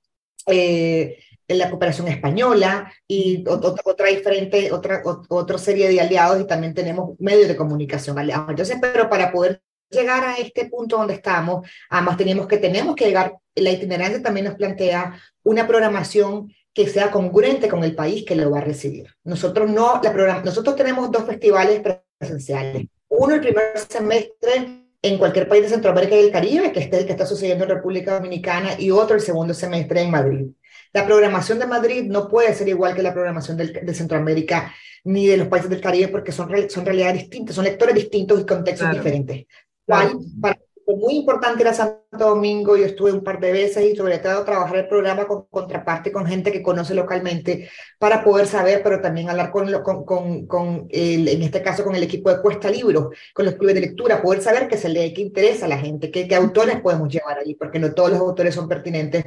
la 1.48 1.70
cooperación 1.70 2.08
española 2.08 2.92
y 3.06 3.44
otra, 3.46 3.74
otra 3.84 4.08
diferente, 4.08 4.72
otra, 4.72 5.04
otra 5.04 5.58
serie 5.58 5.90
de 5.90 6.00
aliados 6.00 6.40
y 6.40 6.48
también 6.48 6.74
tenemos 6.74 7.20
medios 7.20 7.50
de 7.50 7.58
comunicación 7.58 8.18
aliados. 8.18 8.50
Entonces, 8.50 8.78
pero 8.82 9.10
para 9.10 9.34
poder 9.34 9.62
llegar 9.90 10.24
a 10.24 10.38
este 10.38 10.66
punto 10.66 10.98
donde 10.98 11.14
estamos, 11.14 11.68
además 11.90 12.18
tenemos 12.18 12.48
que, 12.48 12.58
tenemos 12.58 12.96
que 12.96 13.06
llegar, 13.06 13.36
la 13.56 13.72
itinerancia 13.72 14.22
también 14.22 14.46
nos 14.46 14.56
plantea 14.56 15.20
una 15.44 15.68
programación 15.68 16.52
que 16.74 16.88
sea 16.88 17.10
congruente 17.10 17.70
con 17.70 17.84
el 17.84 17.96
país 17.96 18.26
que 18.26 18.36
lo 18.36 18.52
va 18.52 18.60
a 18.60 18.62
recibir. 18.62 19.08
Nosotros 19.24 19.70
no, 19.70 20.02
la 20.04 20.42
nosotros 20.44 20.76
tenemos 20.76 21.10
dos 21.10 21.24
festivales 21.24 21.82
presenciales. 22.20 22.88
Uno 23.08 23.36
el 23.36 23.42
primer 23.42 23.78
semestre 23.78 24.86
en 25.02 25.18
cualquier 25.18 25.48
país 25.48 25.64
de 25.64 25.70
Centroamérica 25.70 26.16
y 26.16 26.26
el 26.26 26.32
Caribe, 26.32 26.72
que 26.72 26.80
es 26.80 26.92
el 26.92 27.06
que 27.06 27.12
está 27.12 27.26
sucediendo 27.26 27.64
en 27.64 27.70
República 27.70 28.16
Dominicana, 28.16 28.72
y 28.78 28.92
otro 28.92 29.16
el 29.16 29.22
segundo 29.22 29.54
semestre 29.54 30.02
en 30.02 30.12
Madrid. 30.12 30.48
La 30.92 31.06
programación 31.06 31.60
de 31.60 31.68
Madrid 31.68 32.06
no 32.06 32.28
puede 32.28 32.54
ser 32.54 32.68
igual 32.68 32.96
que 32.96 33.04
la 33.04 33.14
programación 33.14 33.56
de 33.58 33.94
Centroamérica 33.94 34.74
ni 35.06 35.28
de 35.28 35.38
los 35.38 35.48
países 35.48 35.70
del 35.70 35.82
Caribe 35.82 36.10
porque 36.10 36.32
son, 36.32 36.50
son 36.70 36.86
realidades 36.86 37.20
distintas, 37.20 37.56
son 37.56 37.66
lectores 37.66 37.96
distintos 37.96 38.42
y 38.42 38.46
contextos 38.46 38.92
diferentes. 38.92 39.46
¿Cuál? 39.86 40.18
Para 40.42 40.58
muy 40.94 41.16
importante 41.16 41.64
ir 41.64 41.68
a 41.68 41.74
Santo 41.74 42.04
Domingo, 42.12 42.78
yo 42.78 42.86
estuve 42.86 43.12
un 43.12 43.24
par 43.24 43.40
de 43.40 43.52
veces 43.52 43.84
y 43.92 43.96
sobre 43.96 44.20
todo 44.20 44.44
trabajar 44.44 44.78
el 44.78 44.88
programa 44.88 45.26
con 45.26 45.46
contraparte, 45.50 46.12
con 46.12 46.26
gente 46.26 46.52
que 46.52 46.62
conoce 46.62 46.94
localmente, 46.94 47.70
para 47.98 48.24
poder 48.24 48.46
saber, 48.46 48.82
pero 48.84 49.02
también 49.02 49.30
hablar 49.30 49.52
con, 49.52 49.72
con, 49.82 50.06
con, 50.06 50.46
con 50.46 50.88
el, 50.92 51.28
en 51.28 51.42
este 51.42 51.64
caso 51.64 51.84
con 51.84 51.96
el 51.96 52.04
equipo 52.04 52.30
de 52.30 52.42
Cuesta 52.42 52.70
Libros, 52.70 53.08
con 53.34 53.46
los 53.46 53.56
clubes 53.56 53.76
de 53.76 53.82
lectura, 53.82 54.22
poder 54.22 54.42
saber 54.42 54.68
qué 54.68 54.78
se 54.78 54.90
lee, 54.90 55.14
qué 55.14 55.22
interesa 55.22 55.66
a 55.66 55.70
la 55.70 55.78
gente, 55.78 56.12
qué, 56.12 56.28
qué 56.28 56.36
autores 56.36 56.80
podemos 56.82 57.10
llevar 57.10 57.40
allí, 57.40 57.56
porque 57.56 57.80
no 57.80 57.94
todos 57.94 58.12
los 58.12 58.20
autores 58.20 58.54
son 58.54 58.68
pertinentes 58.68 59.26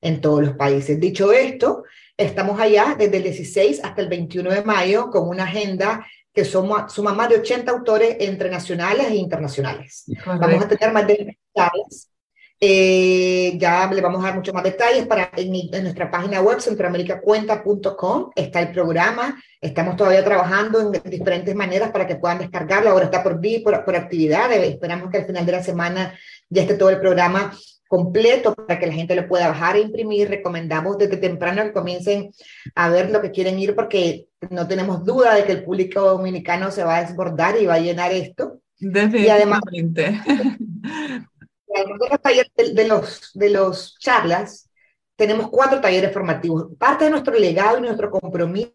en 0.00 0.20
todos 0.20 0.42
los 0.42 0.56
países. 0.56 0.98
Dicho 0.98 1.32
esto, 1.32 1.84
estamos 2.16 2.60
allá 2.60 2.94
desde 2.98 3.16
el 3.18 3.22
16 3.24 3.80
hasta 3.82 4.00
el 4.00 4.08
21 4.08 4.50
de 4.50 4.62
mayo 4.62 5.10
con 5.10 5.28
una 5.28 5.44
agenda 5.44 6.06
que 6.34 6.44
suma, 6.44 6.88
suma 6.88 7.14
más 7.14 7.28
de 7.28 7.36
80 7.36 7.70
autores 7.70 8.16
entre 8.18 8.50
nacionales 8.50 9.06
e 9.06 9.14
internacionales. 9.14 10.04
Vamos 10.26 10.64
a 10.64 10.68
tener 10.68 10.92
más 10.92 11.06
de 11.06 11.36
detalles. 11.54 12.10
Eh, 12.60 13.58
ya 13.58 13.90
le 13.92 14.00
vamos 14.00 14.22
a 14.22 14.28
dar 14.28 14.36
muchos 14.36 14.54
más 14.54 14.64
detalles 14.64 15.06
para 15.06 15.30
en, 15.36 15.70
nuestra 15.82 16.10
página 16.10 16.40
web 16.40 16.60
centroamericacuenta.com 16.60 18.30
está 18.34 18.60
el 18.60 18.72
programa. 18.72 19.40
Estamos 19.60 19.96
todavía 19.96 20.24
trabajando 20.24 20.80
en 20.80 21.10
diferentes 21.10 21.54
maneras 21.54 21.90
para 21.90 22.06
que 22.06 22.16
puedan 22.16 22.38
descargarlo. 22.38 22.90
Ahora 22.90 23.04
está 23.04 23.22
por 23.22 23.40
día, 23.40 23.60
por, 23.62 23.84
por 23.84 23.94
actividades. 23.94 24.68
Esperamos 24.68 25.10
que 25.10 25.18
al 25.18 25.26
final 25.26 25.46
de 25.46 25.52
la 25.52 25.62
semana 25.62 26.18
ya 26.48 26.62
esté 26.62 26.74
todo 26.74 26.90
el 26.90 27.00
programa 27.00 27.52
completo 27.88 28.54
para 28.54 28.78
que 28.78 28.86
la 28.86 28.92
gente 28.92 29.14
lo 29.14 29.28
pueda 29.28 29.48
bajar 29.48 29.76
e 29.76 29.80
imprimir. 29.80 30.28
Recomendamos 30.28 30.98
desde 30.98 31.16
temprano 31.16 31.62
que 31.62 31.72
comiencen 31.72 32.30
a 32.74 32.88
ver 32.88 33.10
lo 33.10 33.20
que 33.20 33.30
quieren 33.30 33.58
ir 33.58 33.74
porque 33.74 34.28
no 34.50 34.66
tenemos 34.66 35.04
duda 35.04 35.34
de 35.34 35.44
que 35.44 35.52
el 35.52 35.64
público 35.64 36.00
dominicano 36.00 36.70
se 36.70 36.84
va 36.84 36.96
a 36.96 37.04
desbordar 37.04 37.60
y 37.60 37.66
va 37.66 37.74
a 37.74 37.80
llenar 37.80 38.12
esto. 38.12 38.60
Y 38.78 39.28
además, 39.28 39.60
de 41.74 42.08
los 42.10 42.20
talleres 42.20 42.52
de, 42.56 42.88
los, 42.88 43.30
de 43.34 43.50
los 43.50 43.98
charlas, 43.98 44.70
tenemos 45.16 45.48
cuatro 45.48 45.80
talleres 45.80 46.12
formativos. 46.12 46.66
Parte 46.78 47.04
de 47.04 47.10
nuestro 47.10 47.34
legado 47.34 47.78
y 47.78 47.82
nuestro 47.82 48.10
compromiso 48.10 48.72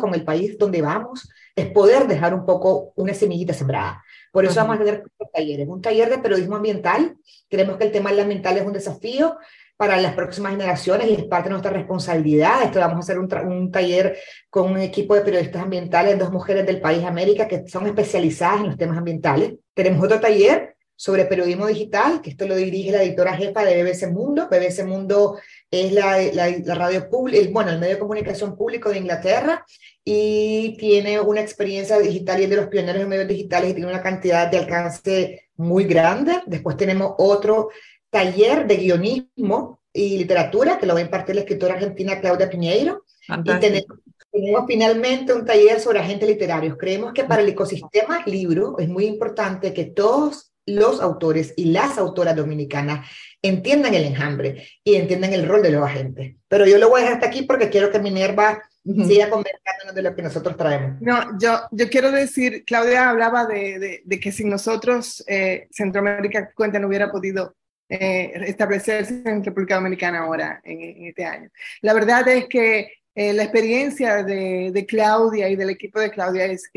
con 0.00 0.14
el 0.14 0.24
país 0.24 0.56
donde 0.58 0.82
vamos 0.82 1.28
es 1.54 1.70
poder 1.70 2.06
dejar 2.06 2.34
un 2.34 2.46
poco 2.46 2.92
una 2.96 3.14
semillita 3.14 3.52
sembrada. 3.52 4.02
Por 4.32 4.44
eso 4.44 4.56
vamos 4.56 4.76
a 4.76 4.78
tener 4.78 5.04
talleres. 5.32 5.68
Un 5.68 5.80
taller 5.80 6.10
de 6.10 6.18
periodismo 6.18 6.56
ambiental. 6.56 7.16
Creemos 7.48 7.76
que 7.76 7.84
el 7.84 7.92
tema 7.92 8.10
ambiental 8.10 8.56
es 8.56 8.66
un 8.66 8.72
desafío 8.72 9.36
para 9.76 10.00
las 10.00 10.14
próximas 10.14 10.52
generaciones 10.52 11.08
y 11.08 11.14
es 11.14 11.24
parte 11.24 11.48
de 11.48 11.50
nuestra 11.50 11.70
responsabilidad. 11.70 12.62
Esto 12.62 12.80
vamos 12.80 12.96
a 12.96 12.98
hacer 13.00 13.18
un, 13.18 13.28
un, 13.46 13.70
taller 13.70 14.16
con 14.48 14.70
un 14.70 14.78
equipo 14.78 15.14
de 15.14 15.22
periodistas 15.22 15.62
ambientales, 15.62 16.18
dos 16.18 16.32
mujeres 16.32 16.66
del 16.66 16.80
país 16.80 17.04
América 17.04 17.46
que 17.46 17.66
son 17.68 17.86
especializadas 17.86 18.60
en 18.60 18.66
los 18.68 18.76
temas 18.76 18.96
ambientales. 18.96 19.54
Tenemos 19.74 20.02
otro 20.04 20.20
taller 20.20 20.71
sobre 21.02 21.24
periodismo 21.24 21.66
digital, 21.66 22.22
que 22.22 22.30
esto 22.30 22.46
lo 22.46 22.54
dirige 22.54 22.92
la 22.92 23.02
editora 23.02 23.34
jefa 23.34 23.64
de 23.64 23.82
BBC 23.82 24.12
Mundo. 24.12 24.46
BBC 24.48 24.84
Mundo 24.84 25.36
es 25.68 25.90
la, 25.90 26.22
la, 26.32 26.74
radio 26.76 27.10
pública, 27.10 27.44
bueno, 27.50 27.72
el 27.72 27.80
medio 27.80 27.94
de 27.94 27.98
comunicación 27.98 28.56
público 28.56 28.88
de 28.88 28.98
Inglaterra 28.98 29.66
y 30.04 30.76
tiene 30.78 31.18
una 31.18 31.40
experiencia 31.40 31.98
digital 31.98 32.38
y 32.38 32.44
es 32.44 32.50
de 32.50 32.54
los 32.54 32.68
pioneros 32.68 33.02
en 33.02 33.08
medios 33.08 33.26
digitales 33.26 33.70
y 33.70 33.74
tiene 33.74 33.90
una 33.90 34.00
cantidad 34.00 34.48
de 34.48 34.58
alcance 34.58 35.48
muy 35.56 35.86
grande. 35.86 36.40
Después 36.46 36.76
tenemos 36.76 37.14
otro 37.18 37.70
taller 38.08 38.68
de 38.68 38.76
guionismo 38.76 39.80
y 39.92 40.18
literatura 40.18 40.78
que 40.78 40.86
lo 40.86 40.94
va 40.94 41.00
a 41.00 41.02
impartir 41.02 41.34
la 41.34 41.40
escritora 41.40 41.74
argentina 41.74 42.20
Claudia 42.20 42.48
Piñeiro. 42.48 43.02
Y 43.44 43.58
tenemos, 43.58 43.98
tenemos, 44.30 44.64
finalmente 44.68 45.34
un 45.34 45.44
taller 45.44 45.80
sobre 45.80 45.98
agentes 45.98 46.28
literarios. 46.28 46.76
Creemos 46.78 47.12
que 47.12 47.24
para 47.24 47.42
el 47.42 47.48
ecosistema 47.48 48.24
libro 48.24 48.78
es 48.78 48.88
muy 48.88 49.06
importante 49.06 49.74
que 49.74 49.86
todos 49.86 50.51
los 50.66 51.00
autores 51.00 51.54
y 51.56 51.66
las 51.66 51.98
autoras 51.98 52.36
dominicanas 52.36 53.08
entiendan 53.42 53.94
el 53.94 54.04
enjambre 54.04 54.68
y 54.84 54.94
entiendan 54.94 55.32
el 55.32 55.46
rol 55.46 55.62
de 55.62 55.70
los 55.70 55.82
agentes. 55.82 56.36
Pero 56.48 56.66
yo 56.66 56.78
lo 56.78 56.88
voy 56.88 57.00
a 57.00 57.04
dejar 57.04 57.16
hasta 57.16 57.28
aquí 57.28 57.42
porque 57.42 57.68
quiero 57.68 57.90
que 57.90 57.98
Minerva 57.98 58.62
siga 58.84 59.30
conversándonos 59.30 59.94
de 59.94 60.02
lo 60.02 60.14
que 60.14 60.22
nosotros 60.22 60.56
traemos. 60.56 61.00
No, 61.00 61.38
yo, 61.38 61.60
yo 61.70 61.88
quiero 61.88 62.10
decir, 62.10 62.64
Claudia 62.64 63.10
hablaba 63.10 63.46
de, 63.46 64.02
de, 64.04 64.20
que 64.20 64.32
si 64.32 64.44
nosotros, 64.44 65.22
eh, 65.26 65.68
Centroamérica 65.70 66.52
Cuenta, 66.54 66.78
no 66.78 66.88
hubiera 66.88 67.10
podido 67.10 67.54
eh, 67.88 68.32
establecerse 68.46 69.22
en 69.24 69.44
República 69.44 69.76
Dominicana 69.76 70.20
ahora, 70.20 70.60
en, 70.64 71.06
este 71.06 71.24
año. 71.24 71.50
La 71.80 71.94
verdad 71.94 72.26
es 72.28 72.46
que 72.46 72.92
eh, 73.14 73.32
la 73.32 73.44
experiencia 73.44 74.22
de, 74.22 74.70
de, 74.72 74.86
Claudia 74.86 75.48
y 75.48 75.56
del 75.56 75.70
equipo 75.70 76.00
de 76.00 76.10
Claudia 76.10 76.46
es 76.46 76.68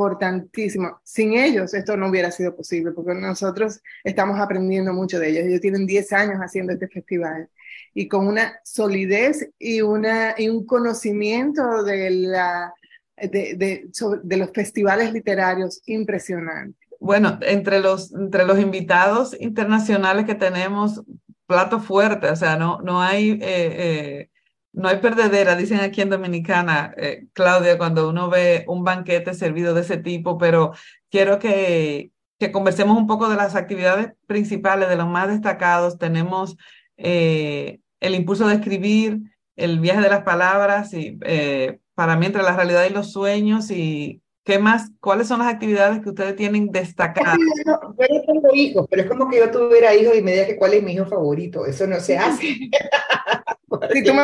importantísimo. 0.00 1.00
Sin 1.04 1.34
ellos 1.34 1.74
esto 1.74 1.96
no 1.96 2.08
hubiera 2.08 2.30
sido 2.30 2.56
posible, 2.56 2.92
porque 2.92 3.14
nosotros 3.14 3.80
estamos 4.02 4.40
aprendiendo 4.40 4.92
mucho 4.94 5.18
de 5.18 5.28
ellos. 5.28 5.44
Ellos 5.44 5.60
tienen 5.60 5.86
10 5.86 6.12
años 6.12 6.38
haciendo 6.38 6.72
este 6.72 6.88
festival 6.88 7.48
y 7.92 8.08
con 8.08 8.26
una 8.26 8.58
solidez 8.64 9.50
y, 9.58 9.82
una, 9.82 10.34
y 10.38 10.48
un 10.48 10.64
conocimiento 10.64 11.82
de, 11.82 12.10
la, 12.10 12.72
de, 13.16 13.84
de, 14.22 14.36
los 14.36 14.50
festivales 14.52 15.12
literarios 15.12 15.82
impresionante. 15.86 16.78
Bueno, 16.98 17.38
entre 17.42 17.80
los, 17.80 18.12
entre 18.14 18.44
los 18.44 18.58
invitados 18.58 19.36
internacionales 19.38 20.24
que 20.24 20.34
tenemos, 20.34 21.02
plato 21.46 21.80
fuerte, 21.80 22.28
o 22.28 22.36
sea, 22.36 22.56
no, 22.56 22.78
no 22.82 23.02
hay... 23.02 23.32
Eh, 23.32 23.38
eh, 23.42 24.29
no 24.72 24.88
hay 24.88 24.98
perdedera, 24.98 25.56
dicen 25.56 25.80
aquí 25.80 26.00
en 26.00 26.10
Dominicana, 26.10 26.94
eh, 26.96 27.26
Claudia, 27.32 27.78
cuando 27.78 28.08
uno 28.08 28.30
ve 28.30 28.64
un 28.68 28.84
banquete 28.84 29.34
servido 29.34 29.74
de 29.74 29.80
ese 29.80 29.96
tipo, 29.96 30.38
pero 30.38 30.72
quiero 31.10 31.38
que, 31.38 32.12
que 32.38 32.52
conversemos 32.52 32.96
un 32.96 33.06
poco 33.06 33.28
de 33.28 33.36
las 33.36 33.56
actividades 33.56 34.12
principales, 34.26 34.88
de 34.88 34.96
los 34.96 35.08
más 35.08 35.28
destacados. 35.28 35.98
Tenemos 35.98 36.56
eh, 36.96 37.80
el 37.98 38.14
impulso 38.14 38.46
de 38.46 38.54
escribir, 38.54 39.18
el 39.56 39.80
viaje 39.80 40.00
de 40.00 40.08
las 40.08 40.22
palabras, 40.22 40.94
y 40.94 41.18
eh, 41.22 41.80
para 41.94 42.16
mí 42.16 42.26
entre 42.26 42.42
la 42.42 42.56
realidad 42.56 42.86
y 42.88 42.92
los 42.92 43.12
sueños, 43.12 43.70
y 43.72 44.22
qué 44.44 44.60
más, 44.60 44.92
cuáles 45.00 45.26
son 45.26 45.40
las 45.40 45.52
actividades 45.52 46.00
que 46.00 46.10
ustedes 46.10 46.36
tienen 46.36 46.70
destacadas. 46.70 47.36
Yo 47.66 47.72
no 47.72 47.94
tengo 47.96 48.54
hijos, 48.54 48.86
pero 48.88 49.02
es 49.02 49.08
como 49.08 49.28
que 49.28 49.38
yo 49.38 49.50
tuviera 49.50 49.94
hijos 49.94 50.16
y 50.16 50.22
me 50.22 50.30
diga 50.30 50.46
que 50.46 50.56
cuál 50.56 50.74
es 50.74 50.82
mi 50.82 50.92
hijo 50.92 51.06
favorito, 51.06 51.66
eso 51.66 51.88
no 51.88 51.98
se 51.98 52.16
hace. 52.16 52.70
si 53.92 54.04
tú 54.04 54.14
me 54.14 54.22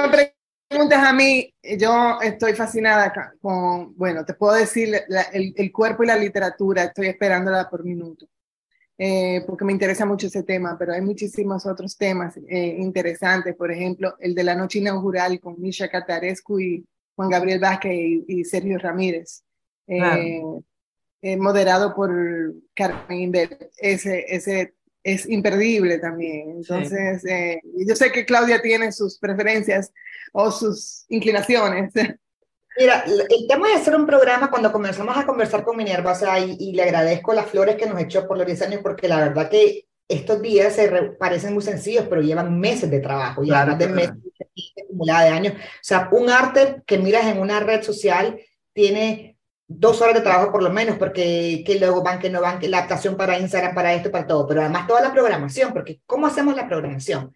preguntas 0.69 1.07
a 1.07 1.13
mí, 1.13 1.55
yo 1.79 2.21
estoy 2.21 2.55
fascinada 2.55 3.13
con, 3.41 3.97
bueno, 3.97 4.25
te 4.25 4.35
puedo 4.35 4.55
decir, 4.55 4.95
el, 5.33 5.55
el, 5.57 5.73
cuerpo 5.73 6.05
y 6.05 6.07
la 6.07 6.17
literatura, 6.17 6.85
estoy 6.85 7.09
esperándola 7.09 7.69
por 7.69 7.85
minuto. 7.85 8.27
Eh, 8.99 9.45
porque 9.47 9.65
me 9.65 9.73
interesa 9.73 10.07
mucho 10.07 10.27
ese 10.27 10.43
tema, 10.43 10.77
pero 10.79 10.95
hay 10.95 11.03
muchísimos 11.03 11.67
otros 11.67 11.99
temas 11.99 12.35
eh, 12.49 12.77
interesantes, 12.79 13.55
por 13.55 13.71
ejemplo, 13.71 14.15
el 14.21 14.35
de 14.35 14.45
la 14.45 14.55
noche 14.55 14.79
inaugural 14.79 15.39
con 15.39 15.61
Misha 15.61 15.89
Catarescu 15.89 16.61
y 16.61 16.87
Juan 17.15 17.29
Gabriel 17.29 17.61
Vázquez 17.61 17.93
y, 18.27 18.45
Sergio 18.45 18.79
Ramírez, 18.79 19.45
eh, 19.87 20.41
moderado 21.37 21.95
por 21.95 22.11
Carmen 22.75 23.21
Inver. 23.21 23.71
Ese, 23.77 24.25
ese 24.29 24.75
es 25.07 25.29
imperdible 25.29 25.99
también. 25.99 26.51
Entonces, 26.51 27.23
yo 27.63 27.95
sé 27.95 28.11
que 28.11 28.27
Claudia 28.27 28.61
tiene 28.61 28.91
sus 28.91 29.19
preferencias 29.19 29.93
o 30.33 30.51
sus 30.51 31.05
inclinaciones. 31.09 31.93
Mira, 32.79 33.05
el 33.07 33.47
tema 33.49 33.69
de 33.69 33.75
hacer 33.75 33.95
un 33.95 34.05
programa, 34.05 34.51
cuando 34.51 34.73
comenzamos 34.73 35.17
a 35.17 35.25
conversar 35.25 35.63
con 35.65 35.77
Minerva, 35.77 36.13
o 36.13 36.15
sea, 36.15 36.41
y, 36.41 36.73
le 36.73 36.83
agradezco 36.83 37.33
las 37.33 37.47
flores 37.47 37.77
que 37.77 37.87
nos 37.87 38.03
echó 38.03 38.27
por 38.27 38.37
los 38.37 38.47
10 38.47 38.63
años, 38.63 38.81
porque 38.83 39.09
la 39.09 39.21
verdad 39.21 39.49
que 39.49 39.87
estos 40.09 40.43
días 40.43 40.75
se 40.75 40.91
parecen 41.19 41.55
muy 41.55 41.63
sencillos, 41.63 42.07
pero 42.11 42.21
llevan 42.21 42.59
meses 42.59 42.91
de 42.91 43.01
trabajo, 43.01 43.43
claro, 43.43 43.77
de 43.77 43.89
meses 43.89 44.15
acumulada 44.83 45.25
de 45.25 45.31
años. 45.31 45.55
O 45.55 45.83
sea, 45.83 46.09
un 46.11 46.29
arte 46.29 46.83
que 46.85 46.99
miras 46.99 47.27
en 47.27 47.39
una 47.39 47.61
red 47.61 47.83
social 47.83 48.39
tiene 48.73 49.36
dos 49.69 50.01
horas 50.01 50.15
de 50.15 50.21
trabajo 50.21 50.53
por 50.53 50.63
lo 50.63 50.71
menos, 50.71 50.97
porque 50.97 51.63
que 51.67 51.79
luego 51.79 52.03
van, 52.03 52.19
que 52.19 52.31
no 52.31 52.41
van, 52.41 52.59
que 52.59 52.69
la 52.69 52.79
adaptación 52.79 53.17
para 53.17 53.39
Instagram, 53.39 53.75
para 53.75 53.95
esto, 53.95 54.11
para 54.11 54.27
todo, 54.27 54.47
pero 54.47 54.61
además 54.61 54.87
toda 54.87 55.01
la 55.01 55.13
programación, 55.13 55.73
porque 55.73 56.01
¿cómo 56.07 56.27
hacemos 56.27 56.55
la 56.55 56.69
programación? 56.69 57.33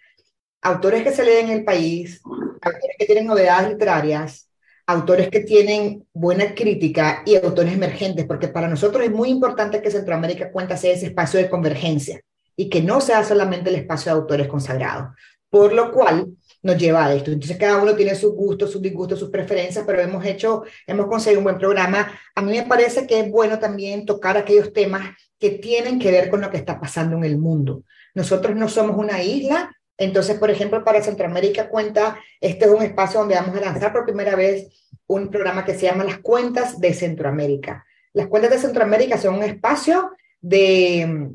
Autores 0.63 1.03
que 1.03 1.13
se 1.13 1.25
leen 1.25 1.47
en 1.49 1.59
el 1.59 1.65
país, 1.65 2.21
autores 2.25 2.97
que 2.99 3.07
tienen 3.07 3.27
novedades 3.27 3.71
literarias, 3.71 4.49
autores 4.87 5.29
que 5.29 5.41
tienen 5.41 6.07
buena 6.13 6.55
crítica 6.55 7.23
y 7.25 7.37
autores 7.37 7.73
emergentes, 7.73 8.27
porque 8.27 8.49
para 8.49 8.69
nosotros 8.69 9.05
es 9.05 9.11
muy 9.11 9.29
importante 9.31 9.81
que 9.81 9.91
Centroamérica 9.91 10.51
cuenta 10.51 10.77
sea 10.77 10.93
ese 10.93 11.07
espacio 11.07 11.41
de 11.41 11.49
convergencia 11.49 12.21
y 12.57 12.69
que 12.69 12.83
no 12.83 13.01
sea 13.01 13.25
solamente 13.25 13.71
el 13.71 13.77
espacio 13.77 14.13
de 14.13 14.21
autores 14.21 14.49
consagrados, 14.49 15.15
por 15.49 15.73
lo 15.73 15.93
cual 15.93 16.27
nos 16.62 16.76
lleva 16.76 17.07
a 17.07 17.14
esto. 17.14 17.31
Entonces 17.31 17.57
cada 17.57 17.83
uno 17.83 17.95
tiene 17.95 18.14
sus 18.14 18.35
gustos, 18.35 18.71
sus 18.71 18.83
disgustos, 18.83 19.19
sus 19.19 19.31
preferencias, 19.31 19.85
pero 19.87 20.00
hemos 20.00 20.25
hecho, 20.25 20.64
hemos 20.87 21.07
conseguido 21.07 21.40
un 21.40 21.45
buen 21.45 21.59
programa. 21.59 22.12
A 22.35 22.43
mí 22.43 22.52
me 22.52 22.64
parece 22.64 23.07
que 23.07 23.21
es 23.21 23.31
bueno 23.31 23.59
también 23.59 24.07
tocar 24.07 24.37
aquellos 24.37 24.73
temas 24.73 25.17
que 25.38 25.50
tienen 25.50 25.99
que 25.99 26.11
ver 26.11 26.31
con 26.31 26.40
lo 26.40 26.50
que 26.50 26.59
está 26.59 26.79
pasando 26.79 27.17
en 27.17 27.25
el 27.25 27.38
mundo. 27.38 27.85
Nosotros 28.14 28.57
no 28.57 28.69
somos 28.69 28.97
una 28.97 29.23
isla, 29.23 29.75
entonces, 29.97 30.38
por 30.38 30.50
ejemplo, 30.50 30.83
para 30.83 31.02
Centroamérica 31.02 31.69
Cuenta, 31.69 32.19
este 32.40 32.64
es 32.64 32.71
un 32.71 32.83
espacio 32.83 33.21
donde 33.21 33.35
vamos 33.35 33.57
a 33.57 33.61
lanzar 33.61 33.93
por 33.93 34.05
primera 34.05 34.35
vez 34.35 34.88
un 35.07 35.29
programa 35.29 35.64
que 35.64 35.75
se 35.75 35.87
llama 35.87 36.05
Las 36.05 36.19
Cuentas 36.19 36.81
de 36.81 36.95
Centroamérica. 36.95 37.85
Las 38.14 38.29
Cuentas 38.29 38.50
de 38.50 38.59
Centroamérica 38.59 39.19
son 39.19 39.35
un 39.35 39.43
espacio 39.43 40.11
de 40.40 41.31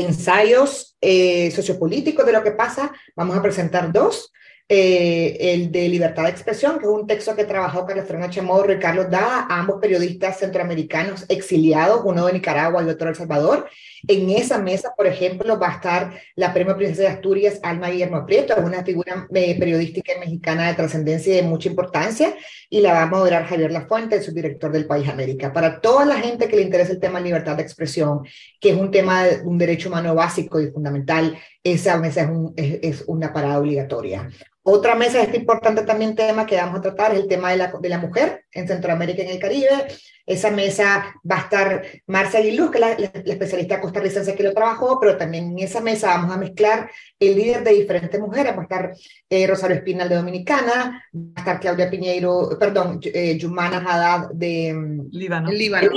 ensayos 0.00 0.96
eh, 1.00 1.50
sociopolíticos 1.50 2.24
de 2.26 2.32
lo 2.32 2.42
que 2.42 2.52
pasa. 2.52 2.92
Vamos 3.16 3.36
a 3.36 3.42
presentar 3.42 3.92
dos. 3.92 4.32
Eh, 4.66 5.52
el 5.52 5.70
de 5.70 5.90
Libertad 5.90 6.22
de 6.22 6.30
Expresión, 6.30 6.78
que 6.78 6.86
es 6.86 6.90
un 6.90 7.06
texto 7.06 7.36
que 7.36 7.44
trabajó 7.44 7.84
Carlos 7.84 8.06
Fernando 8.06 8.32
Chamorro 8.32 8.72
y 8.72 8.78
Carlos 8.78 9.10
Dada, 9.10 9.46
ambos 9.50 9.78
periodistas 9.78 10.38
centroamericanos 10.38 11.26
exiliados, 11.28 12.00
uno 12.02 12.24
de 12.24 12.32
Nicaragua 12.32 12.82
y 12.82 12.88
otro 12.88 13.04
de 13.04 13.10
El 13.10 13.16
Salvador. 13.16 13.68
En 14.08 14.30
esa 14.30 14.56
mesa, 14.56 14.94
por 14.96 15.06
ejemplo, 15.06 15.58
va 15.58 15.68
a 15.68 15.74
estar 15.74 16.18
la 16.34 16.54
premio 16.54 16.78
Princesa 16.78 17.02
de 17.02 17.08
Asturias, 17.08 17.60
Alma 17.62 17.90
Guillermo 17.90 18.24
Prieto, 18.24 18.54
es 18.56 18.64
una 18.64 18.82
figura 18.82 19.28
eh, 19.34 19.58
periodística 19.58 20.12
mexicana 20.18 20.68
de 20.68 20.74
trascendencia 20.74 21.34
y 21.34 21.36
de 21.36 21.42
mucha 21.42 21.68
importancia, 21.68 22.34
y 22.70 22.80
la 22.80 22.94
va 22.94 23.02
a 23.02 23.06
moderar 23.06 23.44
Javier 23.44 23.70
Lafuente, 23.70 24.16
el 24.16 24.22
subdirector 24.22 24.72
del 24.72 24.86
País 24.86 25.06
América. 25.10 25.52
Para 25.52 25.82
toda 25.82 26.06
la 26.06 26.16
gente 26.16 26.48
que 26.48 26.56
le 26.56 26.62
interesa 26.62 26.92
el 26.92 27.00
tema 27.00 27.18
de 27.18 27.26
libertad 27.26 27.56
de 27.56 27.62
expresión, 27.62 28.20
que 28.58 28.70
es 28.70 28.76
un 28.76 28.90
tema, 28.90 29.24
un 29.44 29.58
derecho 29.58 29.90
humano 29.90 30.14
básico 30.14 30.58
y 30.58 30.70
fundamental, 30.70 31.36
esa 31.64 31.96
mesa 31.96 32.22
es, 32.22 32.28
un, 32.28 32.52
es, 32.56 32.78
es 32.82 33.04
una 33.06 33.32
parada 33.32 33.58
obligatoria. 33.58 34.28
Otra 34.66 34.94
mesa, 34.94 35.20
este 35.20 35.36
importante 35.36 35.82
también 35.82 36.14
tema 36.14 36.46
que 36.46 36.56
vamos 36.56 36.78
a 36.78 36.82
tratar 36.82 37.12
es 37.12 37.20
el 37.20 37.28
tema 37.28 37.50
de 37.50 37.58
la, 37.58 37.72
de 37.78 37.88
la 37.88 37.98
mujer 37.98 38.46
en 38.50 38.66
Centroamérica 38.66 39.22
y 39.22 39.26
en 39.26 39.32
el 39.32 39.38
Caribe. 39.38 39.86
Esa 40.24 40.50
mesa 40.50 41.14
va 41.30 41.36
a 41.36 41.40
estar 41.40 41.82
Marcia 42.06 42.40
Aguiluz, 42.40 42.70
que 42.70 42.78
es 42.78 42.80
la, 42.80 42.98
la, 42.98 43.32
especialista 43.32 43.78
costarricense 43.78 44.34
que 44.34 44.42
lo 44.42 44.54
trabajó, 44.54 44.98
pero 44.98 45.18
también 45.18 45.50
en 45.50 45.58
esa 45.58 45.82
mesa 45.82 46.08
vamos 46.08 46.34
a 46.34 46.38
mezclar 46.38 46.90
el 47.18 47.36
líder 47.36 47.62
de 47.62 47.72
diferentes 47.72 48.18
mujeres. 48.18 48.56
Va 48.56 48.60
a 48.60 48.62
estar 48.62 48.94
eh, 49.28 49.46
Rosario 49.46 49.76
Espinal 49.76 50.08
de 50.08 50.16
Dominicana, 50.16 51.04
va 51.14 51.32
a 51.36 51.40
estar 51.40 51.60
Claudia 51.60 51.90
Piñeiro, 51.90 52.56
perdón, 52.58 53.00
eh, 53.02 53.36
Yumana 53.36 53.78
Haddad 53.78 54.30
de 54.32 54.72
mm, 54.72 55.08
Líbano. 55.10 55.50
Líbano 55.50 55.90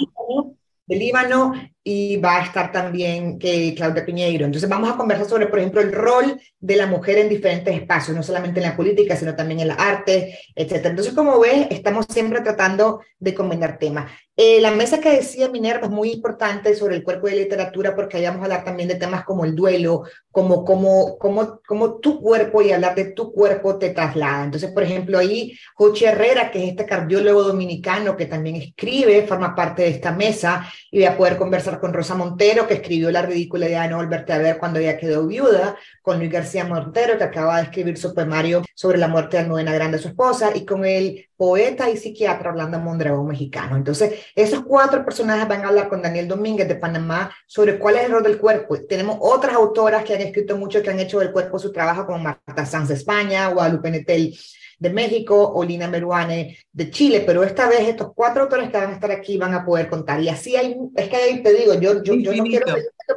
de 0.87 0.95
Líbano 0.95 1.53
y 1.89 2.17
va 2.17 2.35
a 2.35 2.43
estar 2.43 2.69
también 2.69 3.39
que 3.39 3.73
Claudia 3.73 4.05
Piñeiro. 4.05 4.45
Entonces 4.45 4.69
vamos 4.69 4.89
a 4.89 4.97
conversar 4.97 5.25
sobre, 5.25 5.47
por 5.47 5.59
ejemplo, 5.59 5.79
el 5.79 5.93
rol 5.93 6.37
de 6.59 6.75
la 6.75 6.85
mujer 6.85 7.17
en 7.17 7.29
diferentes 7.29 7.73
espacios, 7.73 8.13
no 8.13 8.23
solamente 8.23 8.59
en 8.59 8.65
la 8.65 8.75
política, 8.75 9.15
sino 9.15 9.33
también 9.37 9.61
en 9.61 9.69
la 9.69 9.75
arte, 9.75 10.37
etc. 10.53 10.87
Entonces, 10.87 11.13
como 11.13 11.39
ves, 11.39 11.67
estamos 11.69 12.05
siempre 12.09 12.41
tratando 12.41 12.99
de 13.19 13.33
combinar 13.33 13.79
temas. 13.79 14.11
Eh, 14.39 14.61
la 14.61 14.69
mesa 14.69 14.99
que 14.99 15.13
decía 15.13 15.49
Minerva 15.49 15.87
es 15.87 15.91
muy 15.91 16.11
importante 16.11 16.75
sobre 16.75 16.95
el 16.95 17.03
cuerpo 17.03 17.25
de 17.25 17.37
literatura 17.37 17.95
porque 17.95 18.17
ahí 18.17 18.25
vamos 18.25 18.41
a 18.41 18.43
hablar 18.43 18.63
también 18.63 18.87
de 18.87 18.93
temas 18.93 19.23
como 19.23 19.45
el 19.45 19.55
duelo, 19.55 20.03
como, 20.29 20.63
como, 20.63 21.17
como, 21.17 21.59
como 21.65 21.95
tu 21.95 22.21
cuerpo 22.21 22.61
y 22.61 22.71
hablar 22.71 22.93
de 22.93 23.05
tu 23.13 23.31
cuerpo 23.31 23.79
te 23.79 23.89
traslada. 23.89 24.43
Entonces, 24.43 24.71
por 24.71 24.83
ejemplo, 24.83 25.17
ahí 25.17 25.57
Jochi 25.73 26.05
Herrera, 26.05 26.51
que 26.51 26.63
es 26.63 26.69
este 26.69 26.85
cardiólogo 26.85 27.41
dominicano 27.41 28.15
que 28.15 28.27
también 28.27 28.57
escribe, 28.57 29.25
forma 29.25 29.55
parte 29.55 29.81
de 29.81 29.89
esta 29.89 30.11
mesa 30.11 30.71
y 30.91 30.99
voy 30.99 31.05
a 31.07 31.17
poder 31.17 31.37
conversar 31.37 31.76
con 31.79 31.93
Rosa 31.93 32.15
Montero, 32.15 32.67
que 32.67 32.75
escribió 32.75 33.11
La 33.11 33.21
ridícula 33.21 33.67
idea 33.67 33.83
de 33.83 33.89
no 33.89 33.97
volverte 33.97 34.33
a 34.33 34.37
ver 34.37 34.57
cuando 34.57 34.79
ella 34.79 34.97
quedó 34.97 35.27
viuda, 35.27 35.77
con 36.01 36.19
Luis 36.19 36.31
García 36.31 36.65
Montero, 36.65 37.17
que 37.17 37.23
acaba 37.23 37.57
de 37.57 37.63
escribir 37.63 37.97
su 37.97 38.13
poemario 38.13 38.63
sobre 38.73 38.97
la 38.97 39.07
muerte 39.07 39.37
de 39.37 39.43
Almudena 39.43 39.73
Grande, 39.73 39.97
su 39.97 40.07
esposa, 40.07 40.51
y 40.55 40.65
con 40.65 40.85
el 40.85 41.29
poeta 41.35 41.89
y 41.89 41.97
psiquiatra 41.97 42.49
Orlando 42.49 42.79
Mondragón 42.79 43.27
mexicano. 43.27 43.75
Entonces, 43.75 44.13
esos 44.35 44.63
cuatro 44.63 45.03
personajes 45.03 45.47
van 45.47 45.63
a 45.63 45.67
hablar 45.69 45.89
con 45.89 46.01
Daniel 46.01 46.27
Domínguez 46.27 46.67
de 46.67 46.75
Panamá 46.75 47.31
sobre 47.45 47.77
cuál 47.77 47.97
es 47.97 48.05
el 48.05 48.11
rol 48.11 48.23
del 48.23 48.37
cuerpo. 48.37 48.77
Tenemos 48.87 49.17
otras 49.19 49.55
autoras 49.55 50.03
que 50.03 50.15
han 50.15 50.21
escrito 50.21 50.57
mucho, 50.57 50.81
que 50.81 50.89
han 50.89 50.99
hecho 50.99 51.19
del 51.19 51.31
cuerpo 51.31 51.59
su 51.59 51.71
trabajo, 51.71 52.05
como 52.05 52.19
Marta 52.19 52.65
Sanz 52.65 52.89
de 52.89 52.95
España, 52.95 53.47
Guadalupe 53.49 53.91
Netel 53.91 54.35
de 54.77 54.89
México, 54.89 55.53
Olina 55.53 55.87
Meruane 55.87 56.57
de 56.71 56.89
Chile, 56.91 57.23
pero 57.25 57.43
esta 57.43 57.67
vez 57.67 57.81
estos 57.81 58.13
cuatro 58.13 58.43
autores 58.43 58.69
que 58.69 58.77
van 58.77 58.91
a 58.91 58.93
estar 58.93 59.11
aquí 59.11 59.37
van 59.37 59.53
a 59.53 59.65
poder 59.65 59.89
contar. 59.89 60.21
Y 60.21 60.29
así 60.29 60.55
hay, 60.55 60.77
es 60.95 61.09
que 61.09 61.15
ahí 61.15 61.43
te 61.43 61.53
digo, 61.53 61.73
yo, 61.75 62.03
yo, 62.03 62.15
yo 62.15 62.35
no 62.35 62.43
quiero 62.43 62.67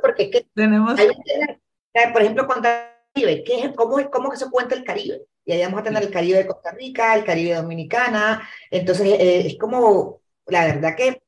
porque 0.03 0.25
es 0.25 0.31
que 0.31 0.47
Tenemos... 0.55 0.99
hay, 0.99 2.13
por 2.13 2.23
ejemplo, 2.23 2.47
contar 2.47 2.91
Caribe, 3.13 3.43
¿qué 3.45 3.61
es, 3.61 3.73
cómo, 3.75 3.99
cómo 4.11 4.31
que 4.31 4.37
se 4.37 4.51
cuenta 4.51 4.75
el 4.75 4.85
Caribe? 4.85 5.23
Y 5.45 5.53
ahí 5.53 5.63
vamos 5.63 5.81
a 5.81 5.83
tener 5.83 6.03
el 6.03 6.11
Caribe 6.11 6.39
de 6.39 6.47
Costa 6.47 6.71
Rica, 6.73 7.15
el 7.15 7.25
Caribe 7.25 7.55
Dominicana, 7.55 8.49
entonces 8.71 9.07
eh, 9.09 9.47
es 9.47 9.59
como, 9.59 10.21
la 10.47 10.67
verdad 10.67 10.95
que 10.97 11.23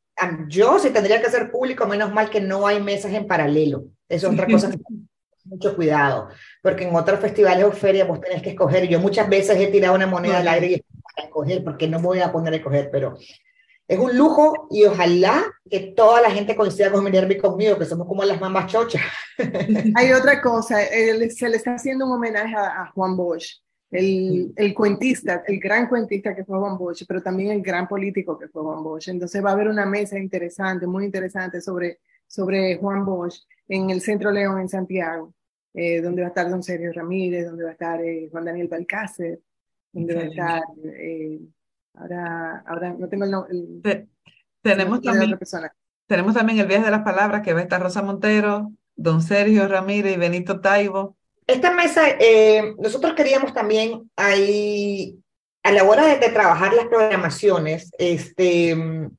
yo 0.46 0.78
si 0.78 0.90
tendría 0.90 1.20
que 1.20 1.30
ser 1.30 1.50
público, 1.50 1.86
menos 1.86 2.12
mal 2.12 2.30
que 2.30 2.40
no 2.40 2.66
hay 2.66 2.80
mesas 2.80 3.12
en 3.12 3.26
paralelo, 3.26 3.86
es 4.08 4.22
otra 4.24 4.46
cosa 4.46 4.70
que 4.70 4.78
mucho 5.44 5.74
cuidado, 5.74 6.28
porque 6.62 6.84
en 6.84 6.94
otros 6.94 7.20
festivales 7.20 7.64
o 7.64 7.72
ferias 7.72 8.08
vos 8.08 8.20
tenés 8.20 8.42
que 8.42 8.50
escoger. 8.50 8.88
Yo 8.88 9.00
muchas 9.00 9.28
veces 9.28 9.58
he 9.58 9.66
tirado 9.68 9.94
una 9.94 10.06
moneda 10.06 10.38
al 10.38 10.48
aire 10.48 10.66
y 10.66 10.84
para 11.14 11.26
escoger, 11.26 11.64
porque 11.64 11.88
no 11.88 12.00
voy 12.00 12.20
a 12.20 12.32
poner 12.32 12.52
a 12.52 12.56
escoger, 12.56 12.90
pero 12.90 13.16
es 13.88 13.98
un 13.98 14.16
lujo 14.16 14.68
y 14.70 14.84
ojalá 14.84 15.44
que 15.68 15.92
toda 15.96 16.20
la 16.20 16.30
gente 16.30 16.56
coincida 16.56 16.90
con 16.90 17.04
Minerva 17.04 17.34
conmigo, 17.40 17.78
que 17.78 17.84
somos 17.84 18.06
como 18.06 18.24
las 18.24 18.40
mambas 18.40 18.66
chochas. 18.66 19.02
Hay 19.96 20.12
otra 20.12 20.40
cosa, 20.40 20.78
se 20.80 21.48
le 21.48 21.56
está 21.56 21.74
haciendo 21.74 22.06
un 22.06 22.12
homenaje 22.12 22.54
a, 22.54 22.82
a 22.82 22.92
Juan 22.92 23.16
Bosch, 23.16 23.60
el, 23.90 24.52
el, 24.56 24.72
cuentista, 24.72 25.42
el 25.46 25.58
gran 25.58 25.88
cuentista 25.88 26.34
que 26.34 26.44
fue 26.44 26.58
Juan 26.58 26.78
Bosch, 26.78 27.04
pero 27.06 27.22
también 27.22 27.50
el 27.50 27.60
gran 27.60 27.86
político 27.86 28.38
que 28.38 28.48
fue 28.48 28.62
Juan 28.62 28.82
Bosch. 28.82 29.08
Entonces 29.08 29.44
va 29.44 29.50
a 29.50 29.52
haber 29.52 29.68
una 29.68 29.84
mesa 29.84 30.18
interesante, 30.18 30.86
muy 30.86 31.04
interesante 31.04 31.60
sobre, 31.60 31.98
sobre 32.26 32.78
Juan 32.78 33.04
Bosch 33.04 33.42
en 33.68 33.90
el 33.90 34.00
Centro 34.00 34.30
León 34.30 34.60
en 34.60 34.68
Santiago, 34.68 35.34
eh, 35.74 36.00
donde 36.00 36.22
va 36.22 36.28
a 36.28 36.30
estar 36.30 36.50
don 36.50 36.62
Sergio 36.62 36.92
Ramírez, 36.92 37.46
donde 37.46 37.64
va 37.64 37.70
a 37.70 37.72
estar 37.72 38.00
eh, 38.02 38.28
Juan 38.30 38.44
Daniel 38.44 38.68
Balcácer, 38.68 39.40
donde 39.92 40.14
va 40.14 40.20
a 40.20 40.24
estar, 40.24 40.62
eh, 40.84 41.40
ahora, 41.94 42.64
ahora 42.66 42.94
no 42.98 43.08
tengo 43.08 43.24
el 43.24 43.30
nombre. 43.30 44.08
tenemos, 44.60 45.00
también, 45.00 45.38
tenemos 46.06 46.34
también 46.34 46.58
el 46.58 46.66
Viaje 46.66 46.84
de 46.84 46.90
las 46.90 47.02
Palabras, 47.02 47.42
que 47.42 47.54
va 47.54 47.60
a 47.60 47.62
estar 47.62 47.82
Rosa 47.82 48.02
Montero, 48.02 48.72
don 48.96 49.22
Sergio 49.22 49.66
Ramírez 49.68 50.14
y 50.14 50.18
Benito 50.18 50.60
Taibo. 50.60 51.16
Esta 51.46 51.72
mesa, 51.72 52.02
nosotros 52.78 53.14
queríamos 53.14 53.52
también 53.52 54.10
ahí, 54.16 55.18
a 55.62 55.72
la 55.72 55.84
hora 55.84 56.06
de, 56.06 56.18
de 56.18 56.32
trabajar 56.32 56.72
las 56.74 56.86
programaciones, 56.86 57.90
este 57.98 59.10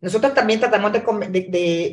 nosotros 0.00 0.34
también 0.34 0.60
tratamos 0.60 0.92
de, 0.92 1.00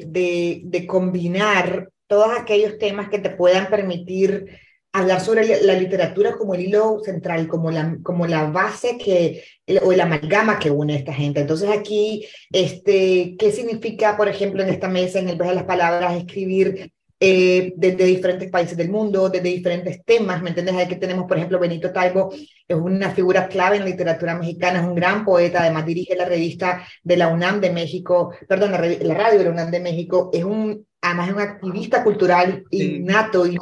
de, 0.05 0.61
de, 0.63 0.87
combinar 0.87 1.89
todos 2.07 2.37
aquellos 2.37 2.77
temas 2.77 3.09
que 3.09 3.19
te 3.19 3.31
puedan 3.31 3.67
permitir 3.67 4.45
hablar 4.93 5.19
sobre 5.19 5.61
la 5.63 5.73
literatura 5.73 6.37
como 6.37 6.55
el 6.55 6.61
hilo 6.61 6.99
central, 7.03 7.47
como 7.47 7.71
la, 7.71 7.97
como 8.01 8.27
la 8.27 8.45
base 8.45 8.97
que, 8.97 9.43
o 9.81 9.91
el 9.91 9.99
amalgama 9.99 10.57
que 10.59 10.71
une 10.71 10.93
a 10.93 10.97
esta 10.97 11.13
gente. 11.13 11.41
Entonces 11.41 11.69
aquí, 11.69 12.25
este, 12.51 13.35
¿qué 13.37 13.51
significa, 13.51 14.15
por 14.15 14.29
ejemplo, 14.29 14.63
en 14.63 14.69
esta 14.69 14.87
mesa, 14.87 15.19
en 15.19 15.27
el 15.27 15.37
vez 15.37 15.49
de 15.49 15.55
las 15.55 15.65
palabras, 15.65 16.15
escribir 16.15 16.93
eh, 17.19 17.73
desde 17.77 18.05
diferentes 18.05 18.49
países 18.49 18.75
del 18.75 18.89
mundo, 18.89 19.29
desde 19.29 19.49
diferentes 19.49 20.03
temas, 20.03 20.41
¿me 20.41 20.49
entiendes? 20.49 20.75
Aquí 20.75 20.97
tenemos, 20.97 21.25
por 21.27 21.37
ejemplo, 21.37 21.59
Benito 21.59 21.91
Taibo, 21.91 22.33
es 22.33 22.75
una 22.75 23.11
figura 23.11 23.47
clave 23.47 23.77
en 23.77 23.83
la 23.83 23.89
literatura 23.89 24.35
mexicana, 24.35 24.81
es 24.81 24.85
un 24.85 24.95
gran 24.95 25.23
poeta, 25.23 25.61
además 25.61 25.85
dirige 25.85 26.15
la 26.15 26.25
revista 26.25 26.85
de 27.03 27.17
la 27.17 27.29
UNAM 27.29 27.61
de 27.61 27.71
México, 27.71 28.33
perdón, 28.47 28.73
la, 28.73 28.79
la 28.79 29.13
radio 29.13 29.39
de 29.39 29.45
la 29.45 29.51
UNAM 29.51 29.71
de 29.71 29.79
México, 29.79 30.29
es 30.33 30.43
un, 30.43 30.85
además 31.01 31.29
es 31.29 31.33
un 31.35 31.41
activista 31.41 32.03
cultural 32.03 32.63
innato, 32.71 33.47
y 33.47 33.55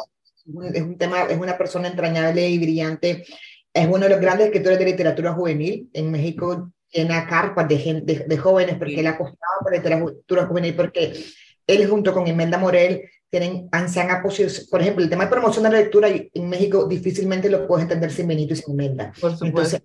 es 0.73 0.81
un 0.81 0.97
tema, 0.97 1.23
es 1.23 1.37
una 1.37 1.57
persona 1.57 1.89
entrañable 1.89 2.49
y 2.49 2.57
brillante, 2.57 3.23
es 3.71 3.87
uno 3.87 3.99
de 3.99 4.09
los 4.09 4.19
grandes 4.19 4.47
escritores 4.47 4.79
de 4.79 4.85
literatura 4.85 5.33
juvenil 5.33 5.89
en 5.93 6.11
México, 6.11 6.71
llena 6.91 7.27
carpas 7.27 7.67
de, 7.67 8.01
de, 8.03 8.25
de 8.27 8.37
jóvenes, 8.37 8.75
porque 8.77 8.99
él 8.99 9.07
ha 9.07 9.11
apostado 9.11 9.59
por 9.61 9.73
literatura 9.73 10.45
juvenil, 10.45 10.75
porque 10.75 11.13
él 11.65 11.87
junto 11.87 12.13
con 12.13 12.27
Imelda 12.27 12.57
Morel 12.57 13.03
tienen, 13.39 13.67
se 13.87 13.99
han 13.99 14.21
por 14.21 14.81
ejemplo, 14.81 15.03
el 15.03 15.09
tema 15.09 15.23
de 15.23 15.31
promoción 15.31 15.63
de 15.63 15.71
la 15.71 15.79
lectura 15.79 16.07
en 16.07 16.49
México 16.49 16.85
difícilmente 16.85 17.49
lo 17.49 17.65
puedes 17.65 17.81
entender 17.81 18.11
sin 18.11 18.27
Benito 18.27 18.53
y 18.53 18.57
sin 18.57 18.75
Imelda. 18.75 19.11
Entonces, 19.41 19.81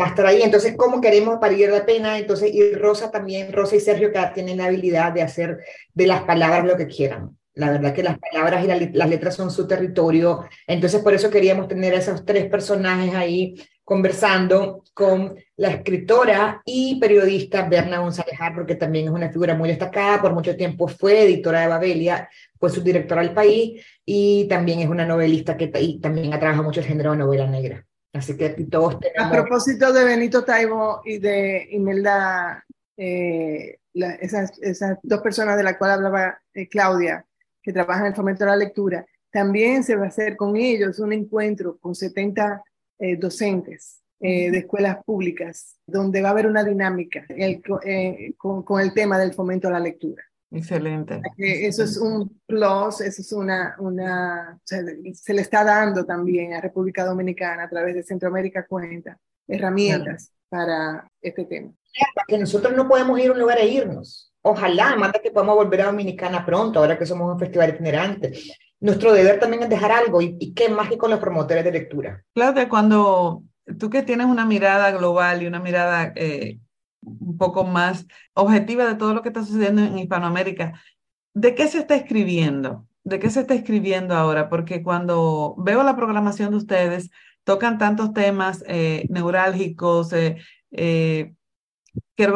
va 0.00 0.06
a 0.06 0.08
estar 0.08 0.26
ahí. 0.26 0.42
Entonces, 0.42 0.74
¿cómo 0.76 1.00
queremos 1.00 1.38
parir 1.38 1.70
la 1.70 1.86
pena? 1.86 2.18
Entonces, 2.18 2.52
y 2.52 2.74
Rosa 2.74 3.12
también, 3.12 3.52
Rosa 3.52 3.76
y 3.76 3.80
Sergio, 3.80 4.10
que 4.10 4.18
tienen 4.34 4.56
la 4.56 4.64
habilidad 4.64 5.12
de 5.12 5.22
hacer 5.22 5.58
de 5.94 6.06
las 6.08 6.22
palabras 6.22 6.64
lo 6.66 6.76
que 6.76 6.88
quieran. 6.88 7.38
La 7.54 7.70
verdad 7.70 7.94
que 7.94 8.02
las 8.02 8.18
palabras 8.18 8.64
y 8.64 8.66
la, 8.66 8.76
las 8.92 9.08
letras 9.08 9.36
son 9.36 9.52
su 9.52 9.68
territorio. 9.68 10.44
Entonces, 10.66 11.00
por 11.00 11.14
eso 11.14 11.30
queríamos 11.30 11.68
tener 11.68 11.94
a 11.94 11.98
esos 11.98 12.24
tres 12.24 12.46
personajes 12.46 13.14
ahí 13.14 13.54
conversando 13.84 14.84
con 14.94 15.34
la 15.56 15.68
escritora 15.68 16.62
y 16.64 17.00
periodista 17.00 17.68
Berna 17.68 17.98
González 17.98 18.38
porque 18.54 18.76
también 18.76 19.06
es 19.06 19.10
una 19.10 19.30
figura 19.30 19.54
muy 19.54 19.68
destacada, 19.68 20.20
por 20.20 20.32
mucho 20.32 20.56
tiempo 20.56 20.88
fue 20.88 21.24
editora 21.24 21.62
de 21.62 21.68
Babelia, 21.68 22.28
fue 22.58 22.70
subdirectora 22.70 23.22
del 23.22 23.34
país 23.34 23.84
y 24.04 24.46
también 24.48 24.80
es 24.80 24.88
una 24.88 25.04
novelista 25.04 25.56
que 25.56 25.70
y 25.80 26.00
también 26.00 26.32
ha 26.32 26.38
trabajado 26.38 26.64
mucho 26.64 26.80
el 26.80 26.86
género 26.86 27.12
de 27.12 27.18
novela 27.18 27.46
negra. 27.46 27.84
Así 28.12 28.36
que 28.36 28.50
todos 28.50 29.00
tenemos... 29.00 29.26
A 29.26 29.30
propósito 29.30 29.92
de 29.92 30.04
Benito 30.04 30.44
Taibo 30.44 31.00
y 31.04 31.18
de 31.18 31.68
Imelda, 31.70 32.64
eh, 32.96 33.78
la, 33.94 34.12
esas, 34.14 34.58
esas, 34.60 34.98
dos 35.02 35.20
personas 35.22 35.56
de 35.56 35.62
las 35.62 35.76
cuales 35.78 35.96
hablaba 35.96 36.38
eh, 36.52 36.68
Claudia, 36.68 37.24
que 37.62 37.72
trabajan 37.72 38.02
en 38.02 38.08
el 38.08 38.16
fomento 38.16 38.44
de 38.44 38.50
la 38.50 38.56
lectura, 38.56 39.06
también 39.30 39.82
se 39.82 39.96
va 39.96 40.04
a 40.04 40.08
hacer 40.08 40.36
con 40.36 40.56
ellos 40.56 40.98
un 40.98 41.14
encuentro 41.14 41.78
con 41.78 41.94
70 41.94 42.62
eh, 43.02 43.16
docentes 43.16 44.00
eh, 44.20 44.52
de 44.52 44.58
escuelas 44.58 44.98
públicas, 45.04 45.76
donde 45.84 46.22
va 46.22 46.28
a 46.28 46.30
haber 46.30 46.46
una 46.46 46.62
dinámica 46.62 47.24
el, 47.28 47.60
eh, 47.84 48.32
con, 48.36 48.62
con, 48.62 48.80
el 48.80 48.94
tema 48.94 49.18
del 49.18 49.34
fomento 49.34 49.66
a 49.66 49.72
la 49.72 49.80
lectura. 49.80 50.22
Excelente. 50.52 51.20
Eso 51.36 51.82
es 51.82 51.96
un 51.96 52.40
plus, 52.46 53.00
eso 53.00 53.22
es 53.22 53.32
una, 53.32 53.74
una 53.80 54.56
se, 54.62 54.84
le 55.34 55.40
está 55.40 55.64
dando 55.64 56.06
también 56.06 56.52
a 56.52 56.60
República 56.60 57.04
Dominicana 57.04 57.64
a 57.64 57.68
través 57.68 57.96
de 57.96 58.04
Centroamérica 58.04 58.64
Cuenta 58.66 59.18
herramientas 59.48 60.30
para 60.48 61.10
este 61.20 61.44
tema. 61.44 61.72
Que 62.28 62.38
nosotros 62.38 62.76
no 62.76 62.86
podemos 62.86 63.18
ir 63.18 63.30
a 63.30 63.32
un 63.32 63.40
lugar 63.40 63.58
e 63.58 63.66
irnos. 63.66 64.32
Ojalá, 64.42 64.94
manda 64.94 65.20
que 65.20 65.32
podamos 65.32 65.56
volver 65.56 65.82
a 65.82 65.86
Dominicana 65.86 66.46
pronto, 66.46 66.78
ahora 66.78 66.96
que 66.96 67.06
somos 67.06 67.32
un 67.32 67.40
festival 67.40 67.70
itinerante. 67.70 68.32
Nuestro 68.82 69.12
deber 69.12 69.38
también 69.38 69.62
es 69.62 69.68
dejar 69.68 69.92
algo, 69.92 70.20
y, 70.20 70.52
qué 70.54 70.68
más 70.68 70.88
que 70.88 70.98
con 70.98 71.12
los 71.12 71.20
promotores 71.20 71.62
de 71.62 71.70
lectura. 71.70 72.24
Claudia, 72.34 72.68
cuando 72.68 73.44
tú 73.78 73.90
que 73.90 74.02
tienes 74.02 74.26
una 74.26 74.44
mirada 74.44 74.90
global 74.90 75.40
y 75.40 75.46
una 75.46 75.60
mirada 75.60 76.12
eh, 76.16 76.58
un 77.00 77.38
poco 77.38 77.62
más 77.62 78.04
objetiva 78.34 78.84
de 78.84 78.96
todo 78.96 79.14
lo 79.14 79.22
que 79.22 79.28
está 79.28 79.44
sucediendo 79.44 79.82
en 79.82 80.00
Hispanoamérica, 80.00 80.82
¿de 81.32 81.54
qué 81.54 81.68
se 81.68 81.78
está 81.78 81.94
escribiendo? 81.94 82.88
¿De 83.04 83.20
qué 83.20 83.30
se 83.30 83.42
está 83.42 83.54
escribiendo 83.54 84.16
ahora? 84.16 84.48
Porque 84.48 84.82
cuando 84.82 85.54
veo 85.58 85.84
la 85.84 85.94
programación 85.94 86.50
de 86.50 86.56
ustedes, 86.56 87.08
tocan 87.44 87.78
tantos 87.78 88.12
temas 88.12 88.64
eh, 88.66 89.06
neurálgicos, 89.10 90.12
eh, 90.12 90.38
eh, 90.72 91.34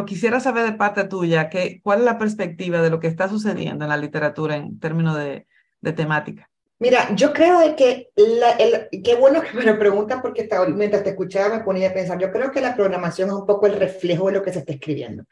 quisiera 0.06 0.38
saber 0.38 0.64
de 0.64 0.76
parte 0.76 1.02
tuya, 1.08 1.48
que, 1.48 1.80
¿cuál 1.82 2.00
es 2.00 2.04
la 2.04 2.18
perspectiva 2.18 2.82
de 2.82 2.90
lo 2.90 3.00
que 3.00 3.08
está 3.08 3.28
sucediendo 3.28 3.84
en 3.84 3.88
la 3.88 3.96
literatura 3.96 4.54
en 4.54 4.78
términos 4.78 5.16
de, 5.16 5.48
de 5.86 5.92
temática? 5.92 6.50
Mira, 6.78 7.14
yo 7.14 7.32
creo 7.32 7.74
que, 7.74 8.10
la, 8.16 8.50
el, 8.50 8.88
qué 9.02 9.14
bueno 9.14 9.40
que 9.40 9.56
me 9.56 9.64
lo 9.64 9.78
preguntas 9.78 10.20
porque 10.20 10.46
mientras 10.74 11.02
te 11.02 11.10
escuchaba 11.10 11.56
me 11.56 11.64
ponía 11.64 11.88
a 11.88 11.94
pensar, 11.94 12.18
yo 12.18 12.30
creo 12.30 12.50
que 12.50 12.60
la 12.60 12.76
programación 12.76 13.30
es 13.30 13.34
un 13.34 13.46
poco 13.46 13.66
el 13.66 13.76
reflejo 13.76 14.26
de 14.26 14.32
lo 14.32 14.42
que 14.42 14.52
se 14.52 14.58
está 14.58 14.74
escribiendo. 14.74 15.24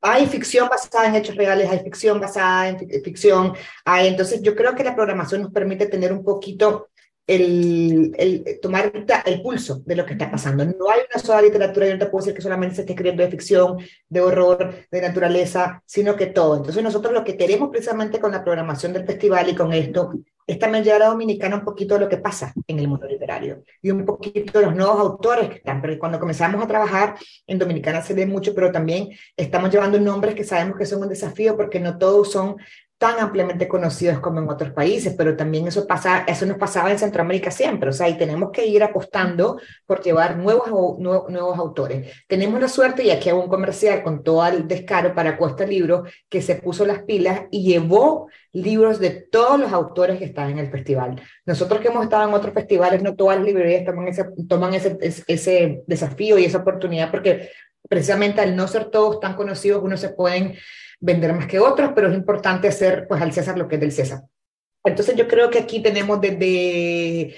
Hay 0.00 0.26
ficción 0.26 0.68
basada 0.68 1.08
en 1.08 1.16
hechos 1.16 1.34
reales, 1.34 1.68
hay 1.68 1.80
ficción 1.80 2.20
basada 2.20 2.68
en 2.68 3.02
ficción, 3.02 3.54
hay, 3.84 4.08
entonces 4.08 4.42
yo 4.42 4.54
creo 4.54 4.74
que 4.74 4.84
la 4.84 4.94
programación 4.94 5.42
nos 5.42 5.52
permite 5.52 5.86
tener 5.86 6.12
un 6.12 6.22
poquito 6.22 6.88
el, 7.26 8.12
el, 8.18 8.60
tomar 8.60 8.92
el 9.24 9.42
pulso 9.42 9.82
de 9.84 9.96
lo 9.96 10.04
que 10.04 10.14
está 10.14 10.30
pasando. 10.30 10.64
No 10.64 10.90
hay 10.90 11.00
una 11.12 11.22
sola 11.22 11.42
literatura, 11.42 11.86
yo 11.86 11.92
no 11.92 11.98
te 11.98 12.06
puedo 12.06 12.24
decir 12.24 12.34
que 12.34 12.42
solamente 12.42 12.76
se 12.76 12.80
esté 12.82 12.92
escribiendo 12.92 13.22
de 13.22 13.30
ficción, 13.30 13.78
de 14.08 14.20
horror, 14.20 14.74
de 14.90 15.00
naturaleza, 15.00 15.82
sino 15.86 16.16
que 16.16 16.26
todo. 16.26 16.56
Entonces 16.56 16.82
nosotros 16.82 17.12
lo 17.12 17.24
que 17.24 17.36
queremos 17.36 17.70
precisamente 17.70 18.20
con 18.20 18.32
la 18.32 18.44
programación 18.44 18.92
del 18.92 19.06
festival 19.06 19.48
y 19.48 19.54
con 19.54 19.72
esto 19.72 20.12
es 20.46 20.58
también 20.58 20.82
llevar 20.82 21.02
a 21.02 21.06
Dominicana 21.06 21.56
un 21.56 21.64
poquito 21.64 21.94
de 21.94 22.00
lo 22.00 22.08
que 22.08 22.18
pasa 22.18 22.52
en 22.66 22.78
el 22.78 22.88
mundo 22.88 23.06
literario 23.06 23.62
y 23.80 23.90
un 23.90 24.04
poquito 24.04 24.58
de 24.58 24.66
los 24.66 24.74
nuevos 24.74 24.98
autores 24.98 25.48
que 25.48 25.56
están, 25.56 25.80
porque 25.80 25.98
cuando 25.98 26.18
comenzamos 26.18 26.62
a 26.62 26.66
trabajar 26.66 27.14
en 27.46 27.58
Dominicana 27.58 28.02
se 28.02 28.14
ve 28.14 28.26
mucho, 28.26 28.54
pero 28.54 28.72
también 28.72 29.10
estamos 29.36 29.70
llevando 29.70 30.00
nombres 30.00 30.34
que 30.34 30.44
sabemos 30.44 30.76
que 30.76 30.86
son 30.86 31.02
un 31.02 31.08
desafío 31.08 31.56
porque 31.56 31.78
no 31.78 31.96
todos 31.96 32.32
son 32.32 32.56
tan 33.02 33.18
ampliamente 33.18 33.66
conocidos 33.66 34.20
como 34.20 34.38
en 34.38 34.48
otros 34.48 34.70
países, 34.70 35.12
pero 35.18 35.36
también 35.36 35.66
eso, 35.66 35.88
pasa, 35.88 36.22
eso 36.24 36.46
nos 36.46 36.56
pasaba 36.56 36.88
en 36.92 37.00
Centroamérica 37.00 37.50
siempre, 37.50 37.88
o 37.90 37.92
sea, 37.92 38.08
y 38.08 38.16
tenemos 38.16 38.52
que 38.52 38.64
ir 38.64 38.80
apostando 38.80 39.60
por 39.86 40.04
llevar 40.04 40.36
nuevos, 40.36 40.68
nuevos, 41.00 41.28
nuevos 41.28 41.58
autores. 41.58 42.24
Tenemos 42.28 42.60
la 42.60 42.68
suerte, 42.68 43.02
y 43.02 43.10
aquí 43.10 43.28
hago 43.28 43.42
un 43.42 43.48
comercial 43.48 44.04
con 44.04 44.22
todo 44.22 44.46
el 44.46 44.68
descaro 44.68 45.16
para 45.16 45.36
Cuesta 45.36 45.66
Libro, 45.66 46.04
que 46.28 46.40
se 46.40 46.54
puso 46.54 46.86
las 46.86 47.02
pilas 47.02 47.40
y 47.50 47.64
llevó 47.64 48.28
libros 48.52 49.00
de 49.00 49.10
todos 49.10 49.58
los 49.58 49.72
autores 49.72 50.20
que 50.20 50.26
están 50.26 50.50
en 50.50 50.60
el 50.60 50.70
festival. 50.70 51.20
Nosotros 51.44 51.80
que 51.80 51.88
hemos 51.88 52.04
estado 52.04 52.28
en 52.28 52.34
otros 52.34 52.54
festivales, 52.54 53.02
no 53.02 53.16
todas 53.16 53.36
las 53.38 53.44
librerías 53.44 53.84
toman 53.84 54.06
ese, 54.06 54.26
toman 54.48 54.74
ese, 54.74 54.96
ese 55.26 55.82
desafío 55.88 56.38
y 56.38 56.44
esa 56.44 56.58
oportunidad, 56.58 57.10
porque 57.10 57.50
precisamente 57.88 58.40
al 58.40 58.54
no 58.54 58.68
ser 58.68 58.90
todos 58.90 59.18
tan 59.18 59.34
conocidos, 59.34 59.82
uno 59.82 59.96
se 59.96 60.10
pueden 60.10 60.54
vender 61.02 61.34
más 61.34 61.46
que 61.46 61.58
otros, 61.58 61.90
pero 61.94 62.08
es 62.08 62.14
importante 62.14 62.68
hacer 62.68 63.06
pues 63.08 63.20
al 63.20 63.32
César 63.32 63.58
lo 63.58 63.68
que 63.68 63.74
es 63.74 63.80
del 63.80 63.92
César. 63.92 64.22
Entonces 64.84 65.14
yo 65.16 65.28
creo 65.28 65.50
que 65.50 65.58
aquí 65.58 65.82
tenemos 65.82 66.20
desde 66.20 67.34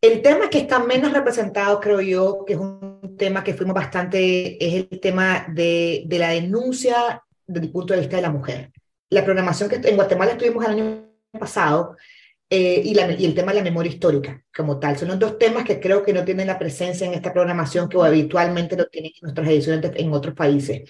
el 0.00 0.20
tema 0.20 0.50
que 0.50 0.58
está 0.58 0.80
menos 0.80 1.12
representado, 1.12 1.80
creo 1.80 2.00
yo, 2.00 2.44
que 2.44 2.54
es 2.54 2.58
un 2.58 3.16
tema 3.16 3.42
que 3.42 3.54
fuimos 3.54 3.74
bastante, 3.74 4.62
es 4.64 4.86
el 4.90 5.00
tema 5.00 5.46
de, 5.48 6.02
de 6.06 6.18
la 6.18 6.30
denuncia 6.30 7.22
desde 7.46 7.66
el 7.66 7.72
punto 7.72 7.94
de 7.94 8.00
vista 8.00 8.16
de 8.16 8.22
la 8.22 8.30
mujer. 8.30 8.70
La 9.10 9.24
programación 9.24 9.70
que 9.70 9.76
en 9.88 9.96
Guatemala 9.96 10.32
estuvimos 10.32 10.64
el 10.64 10.70
año 10.72 11.08
pasado 11.38 11.96
eh, 12.50 12.82
y, 12.84 12.94
la, 12.94 13.12
y, 13.12 13.24
el 13.24 13.34
tema 13.34 13.52
de 13.52 13.58
la 13.58 13.64
memoria 13.64 13.92
histórica 13.92 14.44
como 14.54 14.78
tal. 14.80 14.98
Son 14.98 15.08
los 15.08 15.18
dos 15.20 15.38
temas 15.38 15.64
que 15.64 15.80
creo 15.80 16.02
que 16.02 16.12
no 16.12 16.24
tienen 16.24 16.48
la 16.48 16.58
presencia 16.58 17.06
en 17.06 17.14
esta 17.14 17.32
programación 17.32 17.88
que 17.88 17.96
habitualmente 17.98 18.76
lo 18.76 18.86
tienen 18.86 19.12
en 19.14 19.22
nuestras 19.22 19.48
ediciones 19.48 19.92
en 19.94 20.12
otros 20.12 20.34
países 20.34 20.82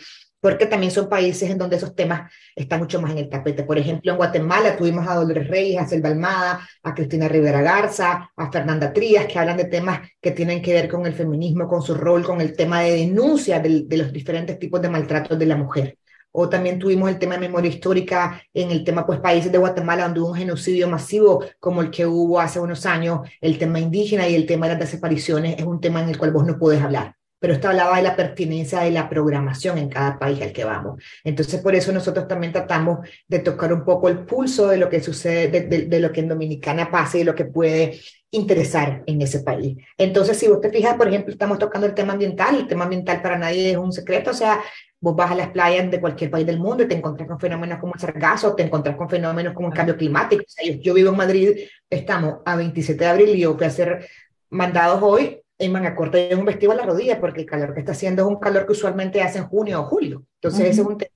porque 0.45 0.67
también 0.67 0.93
son 0.93 1.09
países 1.09 1.49
en 1.49 1.57
donde 1.57 1.77
esos 1.77 1.95
temas 1.95 2.31
están 2.55 2.79
mucho 2.79 3.01
más 3.01 3.13
en 3.13 3.17
el 3.17 3.31
tapete. 3.31 3.63
Por 3.63 3.79
ejemplo, 3.79 4.13
en 4.13 4.19
Guatemala 4.19 4.77
tuvimos 4.77 5.09
a 5.09 5.15
Dolores 5.15 5.49
Reyes, 5.49 5.81
a 5.81 5.87
Selva 5.89 6.11
Almada, 6.11 6.61
a 6.83 6.95
Cristina 6.95 7.29
Rivera 7.29 7.63
Garza, 7.63 8.31
a 8.37 8.53
Fernanda 8.53 8.93
Trías, 8.93 9.25
que 9.25 9.39
hablan 9.39 9.57
de 9.57 9.65
temas 9.65 10.01
que 10.21 10.33
tienen 10.33 10.61
que 10.61 10.75
ver 10.75 10.87
con 10.87 11.07
el 11.07 11.15
feminismo, 11.15 11.67
con 11.67 11.81
su 11.81 11.95
rol, 11.95 12.23
con 12.23 12.43
el 12.43 12.55
tema 12.55 12.83
de 12.83 12.93
denuncia 12.93 13.59
de, 13.59 13.87
los 13.97 14.13
diferentes 14.13 14.59
tipos 14.59 14.83
de 14.83 14.91
maltratos 14.91 15.39
de 15.39 15.47
la 15.47 15.57
mujer. 15.57 15.97
O 16.33 16.47
también 16.47 16.79
tuvimos 16.79 17.09
el 17.09 17.19
tema 17.19 17.37
de 17.37 17.41
memoria 17.41 17.71
histórica 17.71 18.43
en 18.53 18.71
el 18.71 18.85
tema, 18.85 19.07
pues, 19.07 19.21
países 19.21 19.51
de 19.51 19.57
Guatemala, 19.57 20.03
donde 20.03 20.21
hubo 20.21 20.33
un 20.33 20.37
genocidio 20.37 20.89
masivo 20.89 21.43
como 21.59 21.81
el 21.81 21.91
que 21.91 22.05
hubo 22.05 22.39
hace 22.39 22.61
unos 22.61 22.85
años, 22.85 23.21
el 23.41 23.57
tema 23.57 23.81
indígena 23.81 24.29
y 24.29 24.35
el 24.35 24.45
tema 24.45 24.67
de 24.67 24.75
las 24.75 24.81
desapariciones 24.81 25.57
es 25.59 25.65
un 25.65 25.81
tema 25.81 26.03
en 26.03 26.11
el 26.11 26.19
cual 26.19 26.33
vos 26.33 26.45
no 26.45 26.59
puedes 26.59 26.83
hablar 26.83 27.15
pero 27.45 27.53
esto 27.53 27.69
hablaba 27.69 27.99
de 27.99 28.03
la 28.03 28.17
pertinencia 28.17 28.81
de 28.81 28.91
la 28.91 29.07
programación 29.07 29.77
en 29.77 29.91
cada 29.91 30.19
país 30.19 30.41
al 30.41 30.51
que 30.51 30.65
vamos. 30.65 31.03
Entonces, 31.23 31.61
por 31.61 31.75
eso 31.75 31.93
nosotros 31.93 32.27
también 32.27 32.55
tratamos 32.55 33.07
de 33.29 33.41
tocar 33.41 33.71
un 33.71 33.85
poco 33.85 34.09
el 34.09 34.21
pulso 34.21 34.69
de 34.69 34.79
lo 34.79 34.89
que 34.89 35.03
sucede, 35.03 35.61
de, 35.61 36.01
lo 36.01 36.11
que 36.11 36.21
en 36.21 36.29
Dominicana 36.29 36.91
pasa 36.91 37.19
y 37.19 37.25
lo 37.25 37.35
que 37.35 37.45
puede 37.45 38.01
interesar 38.31 39.03
en 39.05 39.21
ese 39.21 39.41
país. 39.41 39.77
Entonces, 39.99 40.39
si 40.39 40.49
vos 40.49 40.59
te 40.59 40.71
fijas, 40.71 40.97
por 40.97 41.07
ejemplo, 41.07 41.35
estamos 41.35 41.59
tocando 41.59 41.87
el 41.87 41.93
tema 41.93 42.15
ambiental, 42.15 42.57
el 42.57 42.67
tema 42.67 42.85
ambiental 42.85 43.21
para 43.21 43.37
nadie 43.37 43.73
es 43.73 43.77
un 43.77 43.93
secreto, 43.93 44.31
o 44.31 44.35
sea, 44.35 44.63
vos 44.99 45.15
vas 45.15 45.31
a 45.31 45.35
las 45.35 45.51
playas 45.51 45.91
de 45.91 46.01
cualquier 46.01 46.31
país 46.31 46.47
del 46.47 46.59
mundo 46.59 46.85
y 46.85 46.89
te 46.89 46.97
encontrás 46.97 47.29
con 47.29 47.39
fenómenos 47.39 47.79
como 47.79 47.93
el 47.93 48.01
sargazo, 48.01 48.55
te 48.55 48.63
encontrás 48.63 48.97
con 48.97 49.11
fenómenos 49.11 49.53
como 49.53 49.69
el 49.69 49.75
cambio 49.75 49.99
climático. 49.99 50.45
O 50.47 50.51
sea, 50.51 50.67
yo, 50.67 50.81
yo, 50.81 50.95
vivo 50.95 51.11
en 51.11 51.17
Madrid, 51.19 51.59
estamos 51.91 52.37
a 52.47 52.57
27 52.57 53.05
de 53.05 53.11
abril 53.11 53.29
y 53.35 53.41
yo 53.41 53.53
voy 53.53 53.65
a 53.65 53.67
hacer 53.67 54.09
mandados 54.49 55.01
hoy 55.03 55.44
en 55.59 55.73
manga 55.73 55.95
corta 55.95 56.19
y 56.19 56.35
un 56.35 56.45
vestido 56.45 56.73
a 56.73 56.77
la 56.77 56.87
rodilla, 56.87 57.21
porque 57.21 57.41
el 57.41 57.47
calor 57.47 57.75
que 57.75 57.81
está 57.81 57.93
haciendo 57.93 58.23
es 58.23 58.29
un 58.29 58.41
calor 58.41 58.67
que 58.67 58.73
usualmente 58.73 59.23
hace 59.23 59.39
en 59.39 59.47
junio 59.47 59.81
o 59.81 59.85
julio. 59.85 60.25
Entonces, 60.41 60.71
ese 60.71 60.81
es 60.81 60.87
un 60.87 60.99
tema 60.99 61.15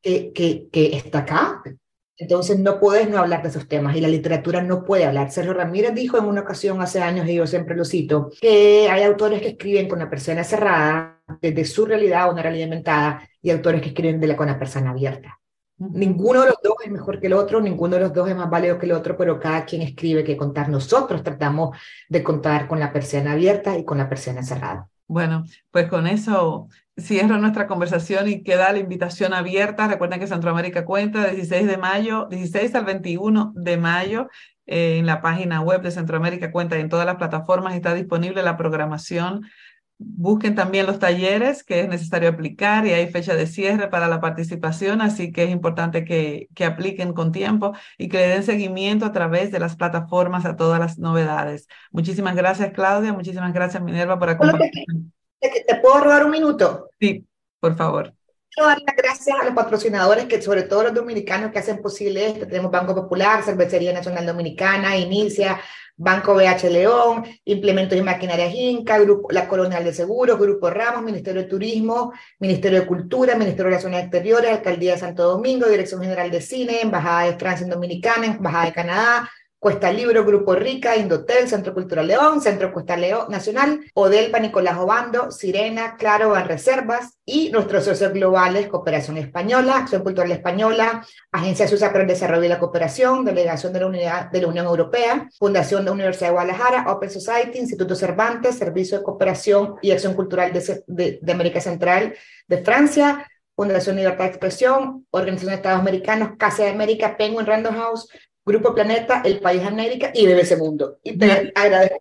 que, 0.00 0.32
que, 0.32 0.68
que, 0.72 0.96
está 0.96 1.20
acá. 1.20 1.62
Entonces, 2.16 2.58
no 2.58 2.78
puedes 2.78 3.08
no 3.08 3.18
hablar 3.18 3.42
de 3.42 3.48
esos 3.48 3.66
temas 3.68 3.96
y 3.96 4.00
la 4.00 4.08
literatura 4.08 4.62
no 4.62 4.84
puede 4.84 5.04
hablar. 5.04 5.30
Sergio 5.30 5.52
Ramírez 5.52 5.94
dijo 5.94 6.16
en 6.16 6.24
una 6.24 6.42
ocasión 6.42 6.80
hace 6.80 7.00
años, 7.00 7.28
y 7.28 7.34
yo 7.34 7.46
siempre 7.46 7.76
lo 7.76 7.84
cito, 7.84 8.30
que 8.40 8.88
hay 8.88 9.02
autores 9.02 9.42
que 9.42 9.48
escriben 9.48 9.88
con 9.88 9.98
la 9.98 10.08
persona 10.08 10.44
cerrada, 10.44 11.20
desde 11.40 11.64
su 11.64 11.84
realidad 11.86 12.30
una 12.30 12.42
realidad 12.42 12.66
inventada, 12.66 13.28
y 13.42 13.50
autores 13.50 13.82
que 13.82 13.88
escriben 13.88 14.20
de 14.20 14.28
la, 14.28 14.36
con 14.36 14.46
la 14.46 14.58
persona 14.58 14.90
abierta. 14.90 15.40
Ninguno 15.92 16.42
de 16.42 16.48
los 16.48 16.58
dos 16.62 16.74
es 16.84 16.90
mejor 16.90 17.20
que 17.20 17.26
el 17.26 17.32
otro, 17.32 17.60
ninguno 17.60 17.96
de 17.96 18.02
los 18.02 18.12
dos 18.12 18.28
es 18.28 18.36
más 18.36 18.50
válido 18.50 18.78
que 18.78 18.86
el 18.86 18.92
otro, 18.92 19.16
pero 19.16 19.40
cada 19.40 19.64
quien 19.64 19.82
escribe 19.82 20.24
que 20.24 20.36
contar. 20.36 20.68
Nosotros 20.68 21.22
tratamos 21.22 21.76
de 22.08 22.22
contar 22.22 22.66
con 22.66 22.80
la 22.80 22.92
persiana 22.92 23.32
abierta 23.32 23.76
y 23.76 23.84
con 23.84 23.98
la 23.98 24.08
persiana 24.08 24.42
cerrada. 24.42 24.88
Bueno, 25.06 25.44
pues 25.70 25.88
con 25.88 26.06
eso 26.06 26.68
cierro 26.98 27.38
nuestra 27.38 27.66
conversación 27.66 28.28
y 28.28 28.42
queda 28.42 28.72
la 28.72 28.78
invitación 28.78 29.34
abierta. 29.34 29.88
Recuerden 29.88 30.20
que 30.20 30.26
Centroamérica 30.26 30.84
cuenta 30.84 31.26
16 31.26 31.66
de 31.66 31.76
mayo, 31.76 32.26
16 32.30 32.74
al 32.74 32.84
21 32.84 33.52
de 33.54 33.76
mayo 33.76 34.28
eh, 34.66 34.98
en 34.98 35.06
la 35.06 35.20
página 35.20 35.60
web 35.60 35.82
de 35.82 35.90
Centroamérica 35.90 36.50
cuenta 36.50 36.78
y 36.78 36.80
en 36.80 36.88
todas 36.88 37.04
las 37.04 37.16
plataformas 37.16 37.74
está 37.74 37.92
disponible 37.92 38.42
la 38.42 38.56
programación 38.56 39.42
Busquen 39.98 40.54
también 40.54 40.86
los 40.86 40.98
talleres 40.98 41.62
que 41.62 41.80
es 41.80 41.88
necesario 41.88 42.28
aplicar 42.28 42.86
y 42.86 42.92
hay 42.92 43.08
fecha 43.08 43.34
de 43.34 43.46
cierre 43.46 43.88
para 43.88 44.08
la 44.08 44.20
participación, 44.20 45.00
así 45.00 45.32
que 45.32 45.44
es 45.44 45.50
importante 45.50 46.04
que, 46.04 46.48
que 46.54 46.64
apliquen 46.64 47.12
con 47.12 47.30
tiempo 47.32 47.74
y 47.96 48.08
que 48.08 48.18
le 48.18 48.28
den 48.28 48.42
seguimiento 48.42 49.06
a 49.06 49.12
través 49.12 49.52
de 49.52 49.60
las 49.60 49.76
plataformas 49.76 50.44
a 50.44 50.56
todas 50.56 50.80
las 50.80 50.98
novedades. 50.98 51.68
Muchísimas 51.92 52.34
gracias, 52.34 52.72
Claudia. 52.72 53.12
Muchísimas 53.12 53.52
gracias, 53.52 53.82
Minerva, 53.82 54.18
por 54.18 54.30
acompañarnos. 54.30 54.72
¿Te 55.40 55.76
puedo 55.76 56.00
robar 56.00 56.24
un 56.24 56.30
minuto? 56.30 56.88
Sí, 56.98 57.26
por 57.60 57.76
favor. 57.76 58.14
Quiero 58.54 58.68
dar 58.68 58.78
las 58.86 58.96
gracias 58.96 59.36
a 59.40 59.44
los 59.44 59.54
patrocinadores, 59.54 60.26
que 60.26 60.40
sobre 60.40 60.62
todo 60.62 60.84
los 60.84 60.94
dominicanos 60.94 61.50
que 61.50 61.58
hacen 61.58 61.82
posible 61.82 62.26
esto. 62.26 62.46
Tenemos 62.46 62.70
Banco 62.70 62.94
Popular, 62.94 63.42
Cervecería 63.42 63.92
Nacional 63.92 64.24
Dominicana, 64.24 64.96
Inicia, 64.96 65.60
Banco 65.96 66.34
BH 66.34 66.70
León, 66.70 67.24
Implementos 67.44 67.96
y 67.96 68.02
Maquinarias 68.02 68.52
Inca, 68.54 68.98
Grupo, 68.98 69.30
la 69.30 69.46
Colonial 69.46 69.84
de 69.84 69.92
Seguros, 69.92 70.38
Grupo 70.38 70.70
Ramos, 70.70 71.02
Ministerio 71.02 71.42
de 71.42 71.48
Turismo, 71.48 72.12
Ministerio 72.40 72.80
de 72.80 72.86
Cultura, 72.86 73.34
Ministerio 73.36 73.64
de 73.64 73.70
Relaciones 73.70 74.02
Exteriores, 74.02 74.50
Alcaldía 74.50 74.92
de 74.92 74.98
Santo 74.98 75.22
Domingo, 75.22 75.68
Dirección 75.68 76.02
General 76.02 76.30
de 76.30 76.40
Cine, 76.40 76.80
Embajada 76.80 77.30
de 77.30 77.38
Francia 77.38 77.64
en 77.64 77.70
Dominicana, 77.70 78.26
Embajada 78.26 78.66
de 78.66 78.72
Canadá, 78.72 79.30
Cuesta 79.64 79.90
Libro, 79.90 80.26
Grupo 80.26 80.54
Rica, 80.54 80.94
Indotel, 80.94 81.48
Centro 81.48 81.72
Cultural 81.72 82.06
León, 82.06 82.42
Centro 82.42 82.70
Cuesta 82.70 82.98
León 82.98 83.28
Nacional, 83.30 83.80
Odelpa, 83.94 84.38
Nicolás 84.38 84.76
Obando, 84.76 85.30
Sirena, 85.30 85.96
Claro, 85.96 86.34
Reservas 86.34 87.18
y 87.24 87.48
nuestros 87.48 87.86
socios 87.86 88.12
globales, 88.12 88.68
Cooperación 88.68 89.16
Española, 89.16 89.78
Acción 89.78 90.02
Cultural 90.02 90.30
Española, 90.32 91.06
Agencia 91.32 91.66
Suiza 91.66 91.90
para 91.92 92.02
el 92.02 92.08
Desarrollo 92.08 92.44
y 92.44 92.48
la 92.48 92.58
Cooperación, 92.58 93.24
Delegación 93.24 93.72
de 93.72 93.80
la, 93.80 94.46
Unión 94.46 94.66
Europea, 94.66 95.30
Fundación 95.38 95.80
de 95.80 95.86
la 95.86 95.92
Universidad 95.92 96.26
de 96.26 96.32
Guadalajara, 96.34 96.92
Open 96.92 97.08
Society, 97.08 97.58
Instituto 97.58 97.94
Cervantes, 97.94 98.56
Servicio 98.56 98.98
de 98.98 99.04
Cooperación 99.04 99.76
y 99.80 99.92
Acción 99.92 100.12
Cultural 100.12 100.52
de, 100.52 100.84
de, 100.86 101.18
de 101.22 101.32
América 101.32 101.62
Central 101.62 102.14
de 102.48 102.58
Francia, 102.58 103.26
Fundación 103.56 103.96
Libertad 103.96 104.24
de 104.24 104.30
Expresión, 104.30 105.06
Organización 105.10 105.52
de 105.52 105.56
Estados 105.56 105.80
Americanos, 105.80 106.32
Casa 106.38 106.64
de 106.64 106.68
América, 106.68 107.16
Penguin 107.16 107.46
Random 107.46 107.74
House, 107.76 108.08
Grupo 108.44 108.74
Planeta, 108.74 109.22
El 109.24 109.40
País 109.40 109.62
América 109.62 110.10
y 110.14 110.26
BBC 110.26 110.58
Mundo. 110.58 110.98
Y 111.02 111.16
te 111.16 111.52
agradezco 111.54 112.00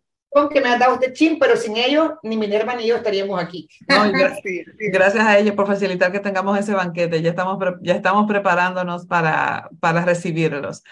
que 0.52 0.62
me 0.62 0.70
ha 0.70 0.78
dado 0.78 0.96
este 0.96 1.14
chin, 1.14 1.38
pero 1.40 1.56
sin 1.56 1.78
ellos, 1.78 2.14
ni 2.24 2.38
Minerva 2.38 2.76
ni 2.76 2.88
yo 2.88 2.96
estaríamos 2.96 3.42
aquí. 3.42 3.68
gracias, 3.88 5.26
a 5.26 5.38
ellos 5.38 5.56
por 5.56 5.68
facilitar 5.68 6.12
que 6.12 6.20
tengamos 6.20 6.58
ese 6.58 6.74
banquete. 6.74 7.22
Ya 7.22 7.30
estamos, 7.30 7.58
ya 7.82 7.94
estamos 7.94 8.28
preparándonos 8.28 9.06
para, 9.06 9.70
para 9.80 10.04
recibirlos. 10.04 10.84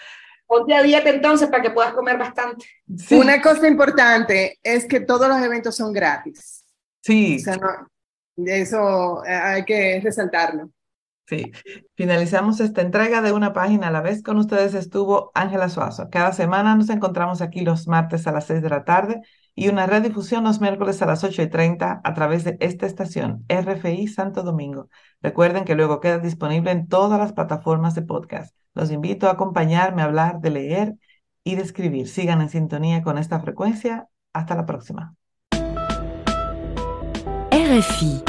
Ponte 0.46 0.74
a 0.74 0.82
dieta 0.82 1.08
entonces 1.08 1.48
para 1.48 1.62
que 1.62 1.70
puedas 1.70 1.92
comer 1.92 2.18
bastante. 2.18 2.66
Una 3.10 3.40
cosa 3.40 3.66
importante 3.66 4.58
es 4.62 4.86
que 4.86 5.00
todos 5.00 5.28
los 5.28 5.40
eventos 5.40 5.74
son 5.76 5.92
gratis. 5.92 6.64
Sí. 7.00 7.36
O 7.36 7.38
sea, 7.40 7.56
no, 7.56 7.88
eso 8.46 9.24
eh, 9.24 9.32
hay 9.32 9.64
que 9.64 10.00
resaltarlo. 10.02 10.70
Sí, 11.32 11.50
finalizamos 11.94 12.60
esta 12.60 12.82
entrega 12.82 13.22
de 13.22 13.32
una 13.32 13.54
página 13.54 13.88
a 13.88 13.90
la 13.90 14.02
vez. 14.02 14.22
Con 14.22 14.36
ustedes 14.36 14.74
estuvo 14.74 15.30
Ángela 15.34 15.70
Suazo. 15.70 16.10
Cada 16.10 16.34
semana 16.34 16.76
nos 16.76 16.90
encontramos 16.90 17.40
aquí 17.40 17.62
los 17.62 17.88
martes 17.88 18.26
a 18.26 18.32
las 18.32 18.44
6 18.44 18.60
de 18.60 18.68
la 18.68 18.84
tarde 18.84 19.22
y 19.54 19.68
una 19.68 19.86
redifusión 19.86 20.44
los 20.44 20.60
miércoles 20.60 21.00
a 21.00 21.06
las 21.06 21.24
8 21.24 21.40
y 21.40 21.48
30 21.48 22.02
a 22.04 22.14
través 22.14 22.44
de 22.44 22.58
esta 22.60 22.84
estación, 22.84 23.46
RFI 23.48 24.08
Santo 24.08 24.42
Domingo. 24.42 24.90
Recuerden 25.22 25.64
que 25.64 25.74
luego 25.74 26.00
queda 26.00 26.18
disponible 26.18 26.70
en 26.70 26.86
todas 26.86 27.18
las 27.18 27.32
plataformas 27.32 27.94
de 27.94 28.02
podcast. 28.02 28.54
Los 28.74 28.90
invito 28.90 29.26
a 29.26 29.32
acompañarme 29.32 30.02
a 30.02 30.04
hablar 30.04 30.40
de 30.40 30.50
leer 30.50 30.94
y 31.44 31.54
de 31.54 31.62
escribir. 31.62 32.08
Sigan 32.08 32.42
en 32.42 32.50
sintonía 32.50 33.02
con 33.02 33.16
esta 33.16 33.40
frecuencia. 33.40 34.06
Hasta 34.34 34.54
la 34.54 34.66
próxima. 34.66 35.14
RFI 37.50 38.22